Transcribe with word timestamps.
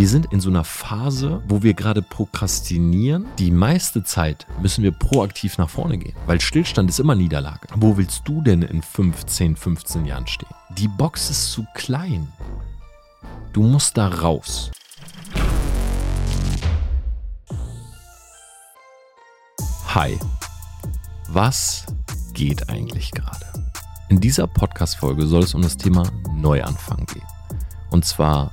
Wir 0.00 0.08
sind 0.08 0.32
in 0.32 0.40
so 0.40 0.48
einer 0.48 0.64
Phase, 0.64 1.42
wo 1.46 1.62
wir 1.62 1.74
gerade 1.74 2.00
prokrastinieren. 2.00 3.26
Die 3.38 3.50
meiste 3.50 4.02
Zeit 4.02 4.46
müssen 4.62 4.82
wir 4.82 4.92
proaktiv 4.92 5.58
nach 5.58 5.68
vorne 5.68 5.98
gehen, 5.98 6.16
weil 6.24 6.40
Stillstand 6.40 6.88
ist 6.88 7.00
immer 7.00 7.14
Niederlage. 7.14 7.68
Wo 7.76 7.98
willst 7.98 8.22
du 8.24 8.40
denn 8.40 8.62
in 8.62 8.80
15, 8.80 9.56
15 9.56 10.06
Jahren 10.06 10.26
stehen? 10.26 10.48
Die 10.78 10.88
Box 10.88 11.28
ist 11.28 11.52
zu 11.52 11.66
klein. 11.74 12.32
Du 13.52 13.62
musst 13.62 13.98
da 13.98 14.08
raus. 14.08 14.70
Hi, 19.88 20.18
was 21.28 21.84
geht 22.32 22.70
eigentlich 22.70 23.10
gerade? 23.10 23.44
In 24.08 24.18
dieser 24.18 24.46
Podcast-Folge 24.46 25.26
soll 25.26 25.42
es 25.42 25.52
um 25.52 25.60
das 25.60 25.76
Thema 25.76 26.10
Neuanfang 26.34 27.04
gehen. 27.04 27.26
Und 27.90 28.06
zwar 28.06 28.50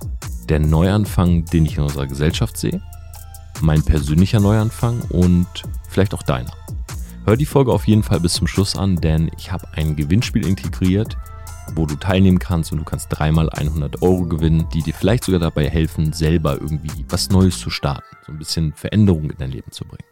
der 0.49 0.59
Neuanfang, 0.59 1.45
den 1.45 1.65
ich 1.65 1.77
in 1.77 1.83
unserer 1.83 2.07
Gesellschaft 2.07 2.57
sehe, 2.57 2.81
mein 3.61 3.83
persönlicher 3.83 4.39
Neuanfang 4.39 5.01
und 5.09 5.47
vielleicht 5.89 6.13
auch 6.13 6.23
deiner. 6.23 6.51
Hör 7.25 7.35
die 7.35 7.45
Folge 7.45 7.73
auf 7.73 7.87
jeden 7.87 8.03
Fall 8.03 8.19
bis 8.19 8.33
zum 8.33 8.47
Schluss 8.47 8.75
an, 8.77 8.95
denn 8.95 9.29
ich 9.37 9.51
habe 9.51 9.67
ein 9.73 9.95
Gewinnspiel 9.95 10.45
integriert, 10.45 11.17
wo 11.75 11.85
du 11.85 11.95
teilnehmen 11.95 12.39
kannst 12.39 12.71
und 12.71 12.77
du 12.77 12.85
kannst 12.85 13.07
dreimal 13.09 13.49
100 13.49 14.01
Euro 14.01 14.23
gewinnen, 14.25 14.67
die 14.73 14.81
dir 14.81 14.93
vielleicht 14.93 15.25
sogar 15.25 15.41
dabei 15.41 15.69
helfen, 15.69 16.13
selber 16.13 16.53
irgendwie 16.53 17.05
was 17.09 17.29
Neues 17.29 17.59
zu 17.59 17.69
starten, 17.69 18.15
so 18.25 18.31
ein 18.31 18.37
bisschen 18.37 18.73
Veränderung 18.73 19.29
in 19.29 19.37
dein 19.37 19.51
Leben 19.51 19.71
zu 19.71 19.83
bringen. 19.83 20.07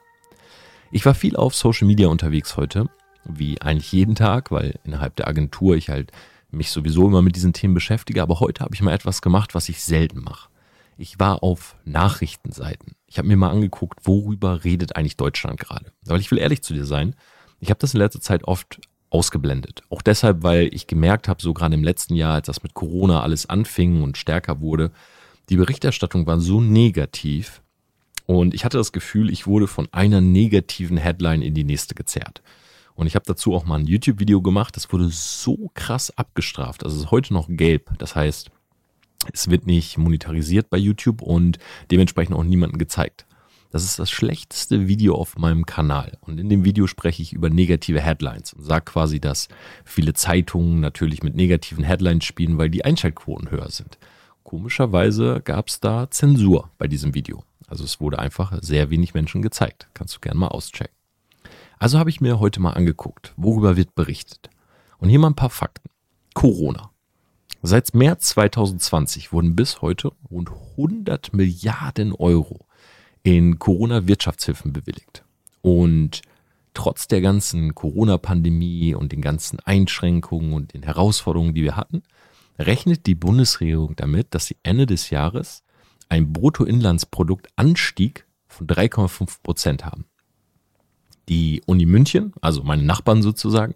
Ich 0.91 1.05
war 1.05 1.13
viel 1.13 1.35
auf 1.35 1.55
Social 1.55 1.87
Media 1.87 2.09
unterwegs 2.09 2.57
heute, 2.57 2.89
wie 3.23 3.61
eigentlich 3.61 3.91
jeden 3.91 4.15
Tag, 4.15 4.51
weil 4.51 4.79
innerhalb 4.83 5.15
der 5.15 5.27
Agentur 5.27 5.75
ich 5.75 5.89
halt 5.89 6.11
mich 6.55 6.71
sowieso 6.71 7.07
immer 7.07 7.21
mit 7.21 7.35
diesen 7.35 7.53
Themen 7.53 7.73
beschäftige, 7.73 8.21
aber 8.21 8.39
heute 8.39 8.63
habe 8.63 8.75
ich 8.75 8.81
mal 8.81 8.93
etwas 8.93 9.21
gemacht, 9.21 9.55
was 9.55 9.69
ich 9.69 9.83
selten 9.83 10.21
mache. 10.21 10.49
Ich 10.97 11.19
war 11.19 11.43
auf 11.43 11.75
Nachrichtenseiten. 11.83 12.93
Ich 13.07 13.17
habe 13.17 13.27
mir 13.27 13.37
mal 13.37 13.49
angeguckt, 13.49 13.99
worüber 14.03 14.63
redet 14.63 14.95
eigentlich 14.95 15.17
Deutschland 15.17 15.59
gerade. 15.59 15.91
Weil 16.05 16.21
ich 16.21 16.31
will 16.31 16.37
ehrlich 16.37 16.61
zu 16.61 16.73
dir 16.73 16.85
sein, 16.85 17.15
ich 17.59 17.69
habe 17.69 17.79
das 17.79 17.93
in 17.93 17.99
letzter 17.99 18.21
Zeit 18.21 18.45
oft 18.45 18.79
ausgeblendet. 19.09 19.81
Auch 19.89 20.01
deshalb, 20.01 20.43
weil 20.43 20.73
ich 20.73 20.87
gemerkt 20.87 21.27
habe, 21.27 21.41
so 21.41 21.53
gerade 21.53 21.75
im 21.75 21.83
letzten 21.83 22.15
Jahr, 22.15 22.35
als 22.35 22.47
das 22.47 22.63
mit 22.63 22.73
Corona 22.73 23.21
alles 23.21 23.47
anfing 23.47 24.01
und 24.01 24.17
stärker 24.17 24.61
wurde, 24.61 24.91
die 25.49 25.57
Berichterstattung 25.57 26.25
war 26.25 26.39
so 26.39 26.59
negativ 26.59 27.61
und 28.25 28.53
ich 28.53 28.65
hatte 28.65 28.77
das 28.77 28.91
Gefühl, 28.91 29.29
ich 29.29 29.45
wurde 29.45 29.67
von 29.67 29.87
einer 29.91 30.21
negativen 30.21 30.97
Headline 30.97 31.41
in 31.41 31.53
die 31.53 31.63
nächste 31.63 31.93
gezerrt. 31.95 32.41
Und 32.95 33.07
ich 33.07 33.15
habe 33.15 33.25
dazu 33.25 33.53
auch 33.53 33.65
mal 33.65 33.79
ein 33.79 33.87
YouTube-Video 33.87 34.41
gemacht. 34.41 34.75
Das 34.75 34.91
wurde 34.91 35.09
so 35.09 35.69
krass 35.73 36.17
abgestraft. 36.17 36.83
Also 36.83 36.95
es 36.95 37.03
ist 37.03 37.11
heute 37.11 37.33
noch 37.33 37.47
gelb. 37.49 37.91
Das 37.99 38.15
heißt, 38.15 38.49
es 39.33 39.49
wird 39.49 39.65
nicht 39.65 39.97
monetarisiert 39.97 40.69
bei 40.69 40.77
YouTube 40.77 41.21
und 41.21 41.59
dementsprechend 41.91 42.35
auch 42.35 42.43
niemandem 42.43 42.79
gezeigt. 42.79 43.25
Das 43.71 43.83
ist 43.83 43.99
das 43.99 44.09
schlechteste 44.09 44.87
Video 44.87 45.15
auf 45.15 45.37
meinem 45.37 45.65
Kanal. 45.65 46.17
Und 46.21 46.39
in 46.39 46.47
dem 46.47 46.63
Video 46.63 46.87
spreche 46.87 47.21
ich 47.21 47.33
über 47.33 47.49
negative 47.49 47.99
Headlines 47.99 48.53
und 48.53 48.63
sage 48.63 48.85
quasi, 48.85 49.19
dass 49.19 49.49
viele 49.83 50.13
Zeitungen 50.13 50.79
natürlich 50.79 51.23
mit 51.23 51.35
negativen 51.35 51.83
Headlines 51.83 52.23
spielen, 52.23 52.57
weil 52.57 52.69
die 52.69 52.85
Einschaltquoten 52.85 53.51
höher 53.51 53.69
sind. 53.69 53.97
Komischerweise 54.43 55.41
gab 55.43 55.67
es 55.67 55.81
da 55.81 56.09
Zensur 56.09 56.69
bei 56.77 56.87
diesem 56.87 57.15
Video. 57.15 57.43
Also 57.67 57.83
es 57.83 57.99
wurde 57.99 58.19
einfach 58.19 58.57
sehr 58.61 58.91
wenig 58.91 59.13
Menschen 59.13 59.41
gezeigt. 59.41 59.89
Kannst 59.93 60.15
du 60.15 60.19
gerne 60.21 60.39
mal 60.39 60.47
auschecken. 60.47 61.04
Also 61.77 61.99
habe 61.99 62.09
ich 62.09 62.21
mir 62.21 62.39
heute 62.39 62.61
mal 62.61 62.73
angeguckt, 62.73 63.33
worüber 63.37 63.75
wird 63.75 63.95
berichtet. 63.95 64.49
Und 64.97 65.09
hier 65.09 65.19
mal 65.19 65.29
ein 65.29 65.35
paar 65.35 65.49
Fakten. 65.49 65.89
Corona. 66.33 66.91
Seit 67.61 67.93
März 67.95 68.27
2020 68.27 69.33
wurden 69.33 69.55
bis 69.55 69.81
heute 69.81 70.11
rund 70.29 70.51
100 70.77 71.33
Milliarden 71.33 72.13
Euro 72.13 72.67
in 73.23 73.57
Corona-Wirtschaftshilfen 73.57 74.71
bewilligt. 74.71 75.23
Und 75.61 76.21
trotz 76.75 77.07
der 77.07 77.21
ganzen 77.21 77.73
Corona-Pandemie 77.73 78.93
und 78.93 79.11
den 79.11 79.21
ganzen 79.21 79.59
Einschränkungen 79.61 80.53
und 80.53 80.73
den 80.73 80.83
Herausforderungen, 80.83 81.55
die 81.55 81.63
wir 81.63 81.75
hatten, 81.75 82.03
rechnet 82.59 83.07
die 83.07 83.15
Bundesregierung 83.15 83.95
damit, 83.95 84.35
dass 84.35 84.45
sie 84.45 84.57
Ende 84.61 84.85
des 84.85 85.09
Jahres 85.09 85.63
ein 86.07 86.31
Bruttoinlandsproduktanstieg 86.31 88.27
von 88.47 88.67
3,5 88.67 89.41
Prozent 89.41 89.85
haben. 89.85 90.05
Die 91.29 91.61
Uni 91.65 91.85
München, 91.85 92.33
also 92.41 92.63
meine 92.63 92.83
Nachbarn 92.83 93.21
sozusagen, 93.21 93.75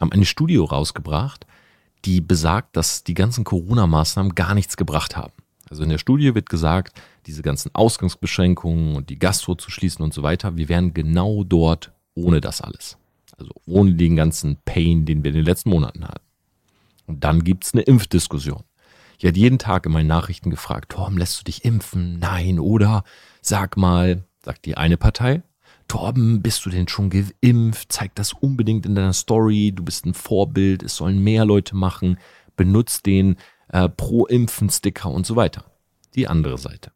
haben 0.00 0.12
eine 0.12 0.24
Studie 0.24 0.56
rausgebracht, 0.56 1.46
die 2.04 2.20
besagt, 2.20 2.76
dass 2.76 3.04
die 3.04 3.14
ganzen 3.14 3.44
Corona-Maßnahmen 3.44 4.34
gar 4.34 4.54
nichts 4.54 4.76
gebracht 4.76 5.16
haben. 5.16 5.32
Also 5.68 5.82
in 5.82 5.88
der 5.88 5.98
Studie 5.98 6.34
wird 6.34 6.48
gesagt, 6.48 7.00
diese 7.26 7.42
ganzen 7.42 7.74
Ausgangsbeschränkungen 7.74 8.96
und 8.96 9.10
die 9.10 9.18
Gastro 9.18 9.54
zu 9.54 9.70
schließen 9.70 10.02
und 10.02 10.14
so 10.14 10.22
weiter, 10.22 10.56
wir 10.56 10.68
wären 10.68 10.94
genau 10.94 11.44
dort 11.44 11.92
ohne 12.14 12.40
das 12.40 12.60
alles. 12.60 12.96
Also 13.36 13.52
ohne 13.66 13.94
den 13.94 14.16
ganzen 14.16 14.58
Pain, 14.64 15.04
den 15.04 15.22
wir 15.22 15.30
in 15.30 15.36
den 15.36 15.44
letzten 15.44 15.70
Monaten 15.70 16.04
hatten. 16.04 16.24
Und 17.06 17.24
dann 17.24 17.44
gibt's 17.44 17.72
eine 17.72 17.82
Impfdiskussion. 17.82 18.64
Ich 19.18 19.24
werde 19.24 19.38
jeden 19.38 19.58
Tag 19.58 19.86
in 19.86 19.92
meinen 19.92 20.06
Nachrichten 20.06 20.50
gefragt, 20.50 20.92
Tom, 20.92 21.18
lässt 21.18 21.40
du 21.40 21.44
dich 21.44 21.64
impfen? 21.64 22.18
Nein, 22.18 22.58
oder? 22.60 23.04
Sag 23.42 23.76
mal, 23.76 24.24
sagt 24.44 24.64
die 24.64 24.76
eine 24.76 24.96
Partei. 24.96 25.42
Torben, 25.88 26.42
bist 26.42 26.64
du 26.66 26.70
denn 26.70 26.86
schon 26.86 27.10
geimpft? 27.10 27.90
Zeig 27.90 28.14
das 28.14 28.34
unbedingt 28.34 28.86
in 28.86 28.94
deiner 28.94 29.14
Story. 29.14 29.72
Du 29.74 29.82
bist 29.82 30.04
ein 30.06 30.14
Vorbild. 30.14 30.82
Es 30.82 30.96
sollen 30.96 31.18
mehr 31.24 31.44
Leute 31.44 31.74
machen. 31.74 32.18
Benutzt 32.56 33.06
den 33.06 33.36
äh, 33.68 33.88
Pro-Impfen-Sticker 33.88 35.10
und 35.10 35.26
so 35.26 35.34
weiter. 35.34 35.64
Die 36.14 36.28
andere 36.28 36.58
Seite. 36.58 36.92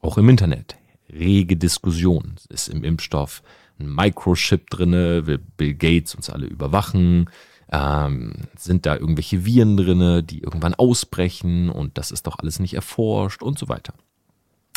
Auch 0.00 0.18
im 0.18 0.28
Internet. 0.28 0.76
Rege 1.10 1.56
Diskussion. 1.56 2.34
Ist 2.48 2.68
im 2.68 2.82
Impfstoff 2.82 3.42
ein 3.78 3.94
Microchip 3.94 4.68
drinne? 4.68 5.26
Will 5.26 5.38
Bill 5.38 5.74
Gates 5.74 6.14
uns 6.14 6.28
alle 6.28 6.46
überwachen? 6.46 7.30
Ähm, 7.70 8.34
sind 8.56 8.84
da 8.84 8.96
irgendwelche 8.96 9.44
Viren 9.44 9.76
drinne, 9.76 10.22
die 10.22 10.42
irgendwann 10.42 10.74
ausbrechen 10.74 11.70
und 11.70 11.96
das 11.98 12.10
ist 12.10 12.26
doch 12.26 12.38
alles 12.38 12.58
nicht 12.58 12.74
erforscht 12.74 13.42
und 13.42 13.58
so 13.58 13.68
weiter. 13.68 13.94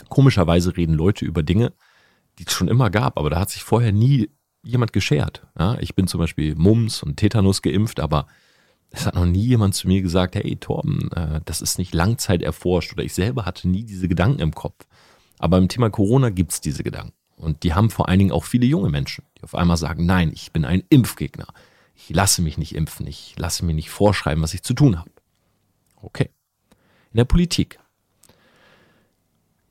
Komischerweise 0.09 0.78
reden 0.78 0.94
Leute 0.94 1.25
über 1.25 1.44
Dinge, 1.44 1.73
die 2.40 2.46
es 2.46 2.53
schon 2.53 2.68
immer 2.68 2.90
gab, 2.90 3.18
aber 3.18 3.30
da 3.30 3.40
hat 3.40 3.50
sich 3.50 3.64
vorher 3.64 3.92
nie 3.92 4.30
jemand 4.64 4.94
geschert. 4.94 5.46
Ja, 5.58 5.78
ich 5.80 5.96
bin 5.96 6.08
zum 6.08 6.20
Beispiel 6.20 6.56
Mumps 6.56 7.03
und 7.03 7.18
Tetanus 7.18 7.62
geimpft, 7.62 8.00
aber 8.00 8.28
es 8.90 9.06
hat 9.06 9.16
noch 9.16 9.25
nie 9.25 9.46
jemand 9.46 9.75
zu 9.75 9.88
mir 9.88 10.02
gesagt, 10.02 10.36
hey 10.36 10.56
Torben, 10.56 11.12
äh, 11.12 11.42
das 11.46 11.62
ist 11.62 11.78
nicht 11.78 11.94
Langzeit 11.94 12.42
erforscht 12.42 12.94
oder 12.94 13.03
ich 13.03 13.14
selber 13.14 13.46
hatte 13.46 13.68
nie 13.68 13.84
diese 13.84 14.08
Gedanken 14.08 14.40
im 14.40 14.53
Kopf. 14.53 14.86
Aber 15.40 15.58
im 15.58 15.68
Thema 15.68 15.90
Corona 15.90 16.30
gibt 16.30 16.52
es 16.52 16.62
diese 16.62 16.84
Gedanken. 16.84 17.14
Und 17.36 17.64
die 17.64 17.74
haben 17.74 17.92
vor 17.92 18.09
allen 18.09 18.20
Dingen 18.20 18.31
auch 18.31 18.44
viele 18.44 18.66
junge 18.66 18.90
Menschen, 18.90 19.24
die 19.38 19.44
auf 19.44 19.53
einmal 19.53 19.78
sagen, 19.78 20.06
nein, 20.06 20.31
ich 20.34 20.52
bin 20.52 20.66
ein 20.66 20.84
Impfgegner. 20.90 21.47
Ich 21.96 22.09
lasse 22.09 22.42
mich 22.42 22.58
nicht 22.58 22.74
impfen, 22.76 23.06
ich 23.06 23.36
lasse 23.38 23.64
mir 23.64 23.74
nicht 23.74 23.90
vorschreiben, 23.90 24.42
was 24.42 24.53
ich 24.53 24.64
zu 24.64 24.74
tun 24.74 24.97
habe. 24.97 25.12
Okay. 26.02 26.30
In 27.12 27.18
der 27.18 27.26
Politik. 27.26 27.80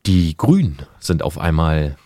Die 0.07 0.37
Grünen 0.37 0.79
sind 1.01 1.23
auf 1.23 1.39
einmal 1.39 1.97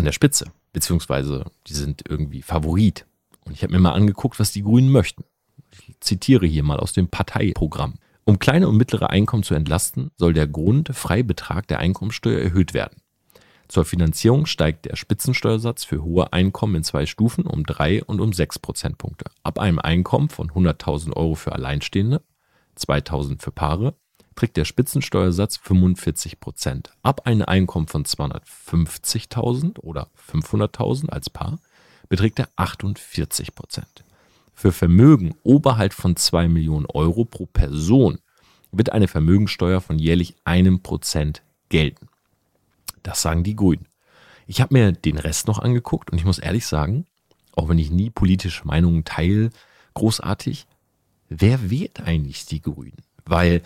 an 0.00 0.06
der 0.06 0.12
Spitze, 0.12 0.50
beziehungsweise 0.72 1.44
die 1.66 1.74
sind 1.74 2.02
irgendwie 2.08 2.42
Favorit. 2.42 3.06
Und 3.44 3.52
ich 3.52 3.62
habe 3.62 3.72
mir 3.72 3.80
mal 3.80 3.92
angeguckt, 3.92 4.40
was 4.40 4.50
die 4.50 4.62
Grünen 4.62 4.90
möchten. 4.90 5.24
Ich 5.72 6.00
zitiere 6.00 6.46
hier 6.46 6.62
mal 6.62 6.80
aus 6.80 6.92
dem 6.92 7.08
Parteiprogramm. 7.08 7.94
Um 8.24 8.38
kleine 8.38 8.68
und 8.68 8.76
mittlere 8.76 9.10
Einkommen 9.10 9.42
zu 9.42 9.54
entlasten, 9.54 10.10
soll 10.16 10.32
der 10.32 10.46
Grundfreibetrag 10.46 11.68
der 11.68 11.78
Einkommensteuer 11.80 12.40
erhöht 12.40 12.74
werden. 12.74 13.02
Zur 13.68 13.84
Finanzierung 13.84 14.46
steigt 14.46 14.86
der 14.86 14.96
Spitzensteuersatz 14.96 15.84
für 15.84 16.02
hohe 16.02 16.32
Einkommen 16.32 16.76
in 16.76 16.84
zwei 16.84 17.06
Stufen 17.06 17.46
um 17.46 17.64
drei 17.64 18.02
und 18.02 18.20
um 18.20 18.32
sechs 18.32 18.58
Prozentpunkte. 18.58 19.26
Ab 19.42 19.58
einem 19.58 19.78
Einkommen 19.78 20.28
von 20.28 20.50
100.000 20.50 21.14
Euro 21.14 21.34
für 21.34 21.52
Alleinstehende, 21.52 22.22
2.000 22.76 23.40
für 23.40 23.52
Paare 23.52 23.94
trägt 24.34 24.56
der 24.56 24.64
Spitzensteuersatz 24.64 25.56
45 25.58 26.40
Prozent. 26.40 26.90
Ab 27.02 27.26
einem 27.26 27.42
Einkommen 27.42 27.88
von 27.88 28.04
250.000 28.04 29.80
oder 29.80 30.08
500.000 30.30 31.10
als 31.10 31.30
Paar 31.30 31.58
beträgt 32.08 32.38
er 32.38 32.48
48 32.56 33.54
Prozent. 33.54 34.04
Für 34.54 34.72
Vermögen 34.72 35.34
oberhalb 35.42 35.92
von 35.92 36.16
2 36.16 36.48
Millionen 36.48 36.86
Euro 36.86 37.24
pro 37.24 37.46
Person 37.46 38.18
wird 38.72 38.92
eine 38.92 39.08
Vermögensteuer 39.08 39.80
von 39.80 39.98
jährlich 39.98 40.36
einem 40.44 40.82
Prozent 40.82 41.42
gelten. 41.68 42.08
Das 43.02 43.22
sagen 43.22 43.42
die 43.42 43.56
Grünen. 43.56 43.86
Ich 44.46 44.60
habe 44.60 44.74
mir 44.74 44.92
den 44.92 45.18
Rest 45.18 45.46
noch 45.46 45.58
angeguckt 45.60 46.10
und 46.10 46.18
ich 46.18 46.24
muss 46.24 46.38
ehrlich 46.38 46.66
sagen, 46.66 47.06
auch 47.52 47.68
wenn 47.68 47.78
ich 47.78 47.90
nie 47.90 48.10
politische 48.10 48.66
Meinungen 48.66 49.04
teile, 49.04 49.50
großartig, 49.94 50.66
wer 51.28 51.70
wählt 51.70 52.00
eigentlich 52.00 52.46
die 52.46 52.60
Grünen? 52.60 53.02
Weil 53.24 53.62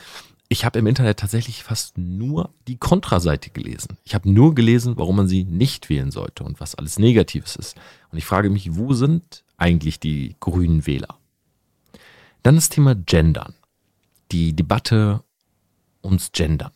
ich 0.48 0.64
habe 0.64 0.78
im 0.78 0.86
Internet 0.86 1.18
tatsächlich 1.18 1.62
fast 1.62 1.96
nur 1.96 2.50
die 2.68 2.76
Kontraseite 2.76 3.50
gelesen. 3.50 3.96
Ich 4.04 4.14
habe 4.14 4.30
nur 4.30 4.54
gelesen, 4.54 4.96
warum 4.96 5.16
man 5.16 5.28
sie 5.28 5.44
nicht 5.44 5.88
wählen 5.88 6.10
sollte 6.10 6.44
und 6.44 6.60
was 6.60 6.74
alles 6.74 6.98
Negatives 6.98 7.56
ist. 7.56 7.76
Und 8.10 8.18
ich 8.18 8.24
frage 8.24 8.50
mich, 8.50 8.76
wo 8.76 8.92
sind 8.92 9.42
eigentlich 9.56 10.00
die 10.00 10.36
grünen 10.40 10.86
Wähler? 10.86 11.18
Dann 12.42 12.56
das 12.56 12.68
Thema 12.68 12.94
Gendern. 12.94 13.54
Die 14.32 14.54
Debatte 14.54 15.24
ums 16.02 16.30
Gendern. 16.32 16.72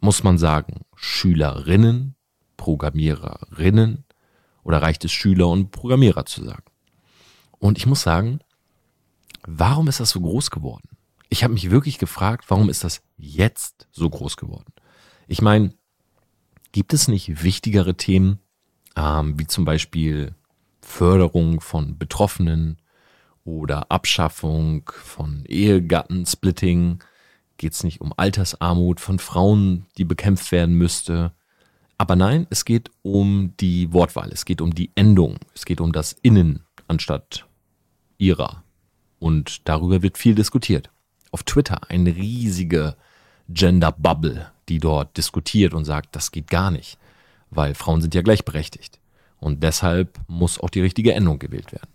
Muss 0.00 0.22
man 0.22 0.36
sagen, 0.36 0.82
Schülerinnen, 0.94 2.14
Programmiererinnen 2.56 4.04
oder 4.64 4.82
reicht 4.82 5.04
es 5.04 5.12
Schüler 5.12 5.48
und 5.48 5.70
Programmierer 5.70 6.26
zu 6.26 6.44
sagen? 6.44 6.64
Und 7.58 7.78
ich 7.78 7.86
muss 7.86 8.02
sagen, 8.02 8.40
warum 9.46 9.88
ist 9.88 10.00
das 10.00 10.10
so 10.10 10.20
groß 10.20 10.50
geworden? 10.50 10.88
Ich 11.32 11.42
habe 11.42 11.54
mich 11.54 11.70
wirklich 11.70 11.96
gefragt, 11.96 12.44
warum 12.48 12.68
ist 12.68 12.84
das 12.84 13.00
jetzt 13.16 13.88
so 13.90 14.10
groß 14.10 14.36
geworden? 14.36 14.70
Ich 15.26 15.40
meine, 15.40 15.72
gibt 16.72 16.92
es 16.92 17.08
nicht 17.08 17.42
wichtigere 17.42 17.96
Themen, 17.96 18.38
ähm, 18.96 19.38
wie 19.38 19.46
zum 19.46 19.64
Beispiel 19.64 20.34
Förderung 20.82 21.62
von 21.62 21.96
Betroffenen 21.96 22.82
oder 23.44 23.90
Abschaffung 23.90 24.90
von 24.92 25.46
Ehegattensplitting? 25.46 27.02
Geht 27.56 27.72
es 27.72 27.82
nicht 27.82 28.02
um 28.02 28.12
Altersarmut 28.14 29.00
von 29.00 29.18
Frauen, 29.18 29.86
die 29.96 30.04
bekämpft 30.04 30.52
werden 30.52 30.74
müsste? 30.74 31.32
Aber 31.96 32.14
nein, 32.14 32.46
es 32.50 32.66
geht 32.66 32.90
um 33.00 33.54
die 33.58 33.90
Wortwahl, 33.94 34.28
es 34.34 34.44
geht 34.44 34.60
um 34.60 34.74
die 34.74 34.90
Endung, 34.96 35.38
es 35.54 35.64
geht 35.64 35.80
um 35.80 35.92
das 35.92 36.12
Innen 36.12 36.66
anstatt 36.88 37.46
ihrer. 38.18 38.64
Und 39.18 39.66
darüber 39.66 40.02
wird 40.02 40.18
viel 40.18 40.34
diskutiert. 40.34 40.90
Auf 41.32 41.42
Twitter 41.42 41.90
eine 41.90 42.14
riesige 42.14 42.94
Gender 43.48 43.90
Bubble, 43.90 44.52
die 44.68 44.78
dort 44.78 45.16
diskutiert 45.16 45.74
und 45.74 45.84
sagt, 45.84 46.14
das 46.14 46.30
geht 46.30 46.46
gar 46.48 46.70
nicht, 46.70 46.98
weil 47.50 47.74
Frauen 47.74 48.00
sind 48.00 48.14
ja 48.14 48.22
gleichberechtigt. 48.22 49.00
Und 49.40 49.64
deshalb 49.64 50.20
muss 50.28 50.60
auch 50.60 50.70
die 50.70 50.80
richtige 50.80 51.14
Endung 51.14 51.40
gewählt 51.40 51.72
werden. 51.72 51.90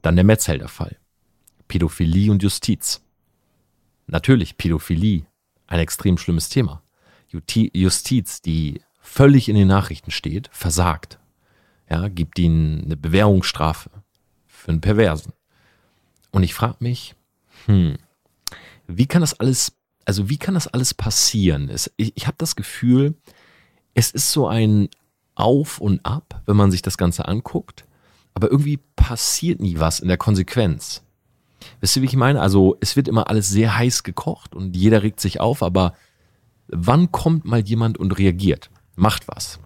Dann 0.00 0.16
der 0.16 0.24
Metzelder-Fall. 0.24 0.96
Pädophilie 1.68 2.30
und 2.30 2.42
Justiz. 2.42 3.02
Natürlich, 4.06 4.56
Pädophilie, 4.56 5.26
ein 5.66 5.80
extrem 5.80 6.16
schlimmes 6.18 6.48
Thema. 6.48 6.82
Justiz, 7.28 8.42
die 8.42 8.80
völlig 9.00 9.48
in 9.48 9.56
den 9.56 9.68
Nachrichten 9.68 10.10
steht, 10.10 10.48
versagt. 10.52 11.18
Ja, 11.88 12.08
gibt 12.08 12.38
ihnen 12.38 12.84
eine 12.84 12.96
Bewährungsstrafe 12.96 13.90
für 14.46 14.70
einen 14.70 14.80
Perversen. 14.80 15.32
Und 16.30 16.42
ich 16.42 16.54
frage 16.54 16.76
mich, 16.80 17.14
hm, 17.66 17.96
wie 18.96 19.06
kann 19.06 19.20
das 19.20 19.38
alles, 19.38 19.72
also 20.04 20.28
wie 20.28 20.38
kann 20.38 20.54
das 20.54 20.68
alles 20.68 20.94
passieren? 20.94 21.68
Es, 21.68 21.90
ich 21.96 22.12
ich 22.16 22.26
habe 22.26 22.36
das 22.38 22.56
Gefühl, 22.56 23.14
es 23.94 24.10
ist 24.10 24.32
so 24.32 24.46
ein 24.46 24.88
Auf 25.34 25.78
und 25.78 26.04
Ab, 26.04 26.42
wenn 26.46 26.56
man 26.56 26.70
sich 26.70 26.82
das 26.82 26.98
Ganze 26.98 27.26
anguckt, 27.28 27.84
aber 28.34 28.50
irgendwie 28.50 28.78
passiert 28.96 29.60
nie 29.60 29.78
was 29.78 30.00
in 30.00 30.08
der 30.08 30.16
Konsequenz. 30.16 31.02
Wisst 31.80 31.96
ihr, 31.96 32.02
wie 32.02 32.06
ich 32.06 32.16
meine? 32.16 32.40
Also 32.40 32.76
es 32.80 32.96
wird 32.96 33.08
immer 33.08 33.28
alles 33.28 33.48
sehr 33.48 33.76
heiß 33.76 34.02
gekocht 34.02 34.54
und 34.54 34.76
jeder 34.76 35.02
regt 35.02 35.20
sich 35.20 35.40
auf, 35.40 35.62
aber 35.62 35.94
wann 36.68 37.12
kommt 37.12 37.44
mal 37.44 37.60
jemand 37.60 37.98
und 37.98 38.18
reagiert? 38.18 38.70
Macht 38.96 39.28
was. 39.28 39.60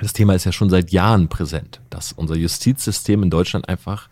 Das 0.00 0.12
Thema 0.12 0.34
ist 0.34 0.44
ja 0.44 0.52
schon 0.52 0.68
seit 0.68 0.90
Jahren 0.90 1.28
präsent, 1.28 1.80
dass 1.88 2.12
unser 2.12 2.36
Justizsystem 2.36 3.22
in 3.22 3.30
Deutschland 3.30 3.68
einfach 3.68 4.10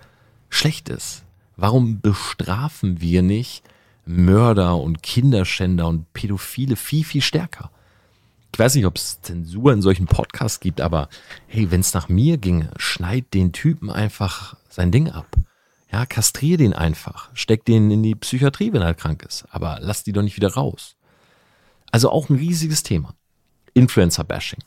schlecht 0.49 0.89
ist. 0.89 1.25
Warum 1.57 2.01
bestrafen 2.01 3.01
wir 3.01 3.23
nicht 3.23 3.63
Mörder 4.07 4.77
und 4.77 5.03
Kinderschänder 5.03 5.89
und 5.89 6.13
Pädophile 6.13 6.77
viel, 6.77 7.05
viel 7.05 7.23
stärker? 7.23 7.71
Ich 8.53 8.59
weiß 8.59 8.77
nicht, 8.77 8.87
ob 8.87 8.97
es 8.97 9.21
Zensur 9.21 9.73
in 9.73 9.83
solchen 9.83 10.07
Podcasts 10.07 10.61
gibt, 10.61 10.81
aber 10.81 11.09
hey, 11.49 11.71
wenn 11.71 11.81
es 11.81 11.95
nach 11.95 12.09
mir 12.09 12.39
ginge, 12.39 12.71
schneid 12.77 13.35
den 13.35 13.53
Typen 13.53 13.91
einfach 13.91 14.57
sein 14.69 14.93
Ding 14.93 15.11
ab. 15.11 15.27
Ja, 15.91 16.07
kastrier 16.07 16.57
den 16.57 16.73
einfach. 16.73 17.31
Steck 17.35 17.65
den 17.65 17.91
in 17.91 18.03
die 18.03 18.15
Psychiatrie, 18.15 18.73
wenn 18.73 18.83
er 18.83 18.95
krank 18.95 19.23
ist. 19.23 19.45
Aber 19.51 19.79
lass 19.81 20.05
die 20.05 20.13
doch 20.13 20.23
nicht 20.23 20.37
wieder 20.37 20.55
raus. 20.55 20.97
Also 21.91 22.11
auch 22.11 22.29
ein 22.29 22.37
riesiges 22.37 22.83
Thema. 22.83 23.15
Influencer-Bashing. 23.75 24.63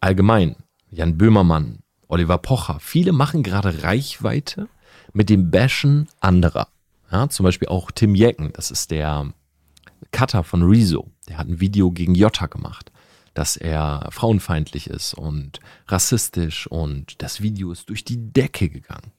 Allgemein. 0.00 0.56
Jan 0.90 1.18
Böhmermann, 1.18 1.80
Oliver 2.08 2.38
Pocher. 2.38 2.78
Viele 2.80 3.12
machen 3.12 3.42
gerade 3.42 3.82
Reichweite 3.82 4.68
mit 5.12 5.28
dem 5.28 5.50
Bashen 5.50 6.08
anderer. 6.20 6.68
Ja, 7.10 7.28
zum 7.28 7.44
Beispiel 7.44 7.68
auch 7.68 7.90
Tim 7.90 8.14
Jecken. 8.14 8.52
Das 8.52 8.70
ist 8.70 8.90
der 8.90 9.32
Cutter 10.10 10.44
von 10.44 10.62
Rezo. 10.62 11.10
Der 11.28 11.38
hat 11.38 11.48
ein 11.48 11.60
Video 11.60 11.90
gegen 11.90 12.14
Jota 12.14 12.46
gemacht 12.46 12.90
dass 13.36 13.56
er 13.56 14.08
frauenfeindlich 14.10 14.88
ist 14.88 15.14
und 15.14 15.60
rassistisch 15.88 16.66
und 16.66 17.22
das 17.22 17.42
Video 17.42 17.70
ist 17.70 17.88
durch 17.90 18.02
die 18.04 18.32
Decke 18.32 18.68
gegangen. 18.68 19.12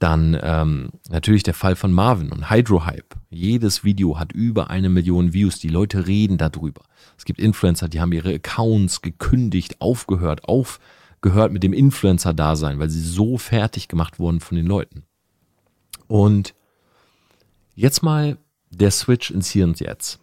Dann 0.00 0.38
ähm, 0.42 0.90
natürlich 1.08 1.42
der 1.42 1.54
Fall 1.54 1.76
von 1.76 1.92
Marvin 1.92 2.30
und 2.30 2.50
Hydrohype. 2.50 3.16
Jedes 3.30 3.84
Video 3.84 4.18
hat 4.18 4.32
über 4.32 4.70
eine 4.70 4.88
Million 4.88 5.32
Views. 5.32 5.58
Die 5.58 5.68
Leute 5.68 6.06
reden 6.06 6.38
darüber. 6.38 6.82
Es 7.16 7.24
gibt 7.24 7.40
Influencer, 7.40 7.88
die 7.88 8.00
haben 8.00 8.12
ihre 8.12 8.34
Accounts 8.34 9.02
gekündigt, 9.02 9.80
aufgehört, 9.80 10.44
aufgehört 10.44 11.52
mit 11.52 11.62
dem 11.62 11.72
Influencer-Dasein, 11.72 12.78
weil 12.78 12.90
sie 12.90 13.00
so 13.00 13.38
fertig 13.38 13.88
gemacht 13.88 14.20
wurden 14.20 14.40
von 14.40 14.56
den 14.56 14.66
Leuten. 14.66 15.04
Und 16.06 16.54
jetzt 17.78 18.02
mal 18.02 18.38
der 18.70 18.90
Switch 18.90 19.30
ins 19.30 19.50
Hier 19.50 19.64
und 19.64 19.78
Jetzt. 19.80 20.18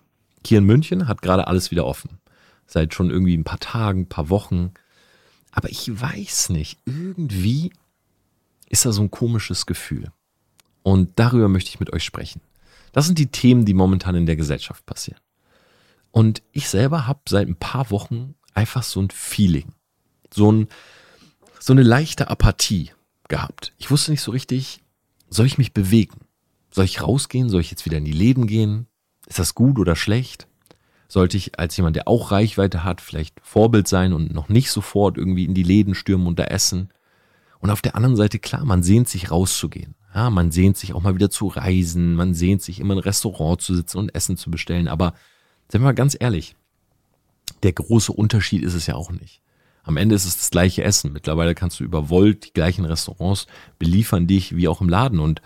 Hier 0.45 0.57
in 0.57 0.65
München 0.65 1.07
hat 1.07 1.21
gerade 1.21 1.47
alles 1.47 1.71
wieder 1.71 1.85
offen. 1.85 2.19
Seit 2.67 2.93
schon 2.93 3.09
irgendwie 3.09 3.35
ein 3.35 3.45
paar 3.45 3.59
Tagen, 3.59 4.01
ein 4.01 4.09
paar 4.09 4.29
Wochen. 4.29 4.71
Aber 5.51 5.69
ich 5.69 5.89
weiß 5.89 6.49
nicht, 6.49 6.79
irgendwie 6.85 7.71
ist 8.69 8.85
da 8.85 8.91
so 8.91 9.01
ein 9.01 9.11
komisches 9.11 9.65
Gefühl. 9.65 10.11
Und 10.83 11.11
darüber 11.15 11.47
möchte 11.47 11.69
ich 11.69 11.79
mit 11.79 11.93
euch 11.93 12.03
sprechen. 12.03 12.41
Das 12.91 13.05
sind 13.05 13.17
die 13.19 13.27
Themen, 13.31 13.65
die 13.65 13.73
momentan 13.73 14.15
in 14.15 14.25
der 14.25 14.35
Gesellschaft 14.35 14.85
passieren. 14.85 15.19
Und 16.11 16.43
ich 16.51 16.67
selber 16.67 17.07
habe 17.07 17.21
seit 17.27 17.47
ein 17.47 17.55
paar 17.55 17.89
Wochen 17.89 18.35
einfach 18.53 18.83
so 18.83 19.01
ein 19.01 19.09
Feeling, 19.09 19.73
so, 20.33 20.51
ein, 20.51 20.67
so 21.59 21.73
eine 21.73 21.83
leichte 21.83 22.29
Apathie 22.29 22.91
gehabt. 23.27 23.73
Ich 23.77 23.91
wusste 23.91 24.11
nicht 24.11 24.21
so 24.21 24.31
richtig, 24.31 24.81
soll 25.29 25.45
ich 25.45 25.57
mich 25.57 25.73
bewegen? 25.73 26.24
Soll 26.75 26.83
ich 26.83 27.01
rausgehen? 27.01 27.47
Soll 27.47 27.61
ich 27.61 27.71
jetzt 27.71 27.85
wieder 27.85 27.97
in 27.97 28.03
die 28.03 28.11
Läden 28.11 28.47
gehen? 28.47 28.87
Ist 29.27 29.39
das 29.39 29.55
gut 29.55 29.79
oder 29.79 29.95
schlecht? 29.95 30.45
Sollte 31.07 31.37
ich 31.37 31.57
als 31.57 31.77
jemand, 31.77 31.95
der 31.95 32.09
auch 32.09 32.31
Reichweite 32.31 32.83
hat, 32.83 32.99
vielleicht 32.99 33.39
Vorbild 33.41 33.87
sein 33.87 34.11
und 34.11 34.33
noch 34.33 34.49
nicht 34.49 34.69
sofort 34.69 35.17
irgendwie 35.17 35.45
in 35.45 35.53
die 35.53 35.63
Läden 35.63 35.95
stürmen 35.95 36.27
und 36.27 36.37
da 36.37 36.43
essen? 36.43 36.89
Und 37.59 37.69
auf 37.69 37.81
der 37.81 37.95
anderen 37.95 38.17
Seite, 38.17 38.39
klar, 38.39 38.65
man 38.65 38.83
sehnt 38.83 39.07
sich 39.07 39.31
rauszugehen. 39.31 39.95
Ja, 40.13 40.29
man 40.29 40.51
sehnt 40.51 40.75
sich 40.75 40.93
auch 40.93 41.01
mal 41.01 41.15
wieder 41.15 41.29
zu 41.29 41.47
reisen. 41.47 42.13
Man 42.13 42.33
sehnt 42.33 42.61
sich 42.61 42.81
immer 42.81 42.91
in 42.91 42.99
ein 42.99 43.03
Restaurant 43.03 43.61
zu 43.61 43.73
sitzen 43.73 43.97
und 43.97 44.13
Essen 44.13 44.35
zu 44.35 44.51
bestellen. 44.51 44.89
Aber 44.89 45.13
seien 45.71 45.79
wir 45.79 45.85
mal 45.85 45.93
ganz 45.93 46.17
ehrlich, 46.19 46.57
der 47.63 47.71
große 47.71 48.11
Unterschied 48.11 48.63
ist 48.63 48.73
es 48.73 48.85
ja 48.85 48.95
auch 48.95 49.11
nicht. 49.11 49.41
Am 49.83 49.95
Ende 49.95 50.15
ist 50.15 50.25
es 50.25 50.37
das 50.37 50.51
gleiche 50.51 50.83
Essen. 50.83 51.13
Mittlerweile 51.13 51.55
kannst 51.55 51.79
du 51.79 51.85
über 51.85 52.09
Volt 52.09 52.47
die 52.47 52.53
gleichen 52.53 52.83
Restaurants 52.83 53.47
beliefern 53.79 54.27
dich 54.27 54.57
wie 54.57 54.67
auch 54.67 54.81
im 54.81 54.89
Laden. 54.89 55.19
Und 55.19 55.41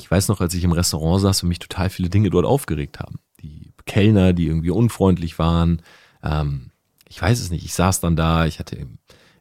ich 0.00 0.10
weiß 0.10 0.28
noch, 0.28 0.40
als 0.40 0.54
ich 0.54 0.64
im 0.64 0.72
Restaurant 0.72 1.22
saß 1.22 1.42
und 1.42 1.48
mich 1.48 1.58
total 1.58 1.90
viele 1.90 2.08
Dinge 2.08 2.30
dort 2.30 2.46
aufgeregt 2.46 2.98
haben. 2.98 3.18
Die 3.42 3.72
Kellner, 3.86 4.32
die 4.32 4.46
irgendwie 4.46 4.70
unfreundlich 4.70 5.38
waren. 5.38 5.82
Ähm, 6.22 6.70
ich 7.08 7.20
weiß 7.20 7.40
es 7.40 7.50
nicht. 7.50 7.64
Ich 7.64 7.74
saß 7.74 8.00
dann 8.00 8.16
da, 8.16 8.46
ich 8.46 8.58
hatte 8.58 8.86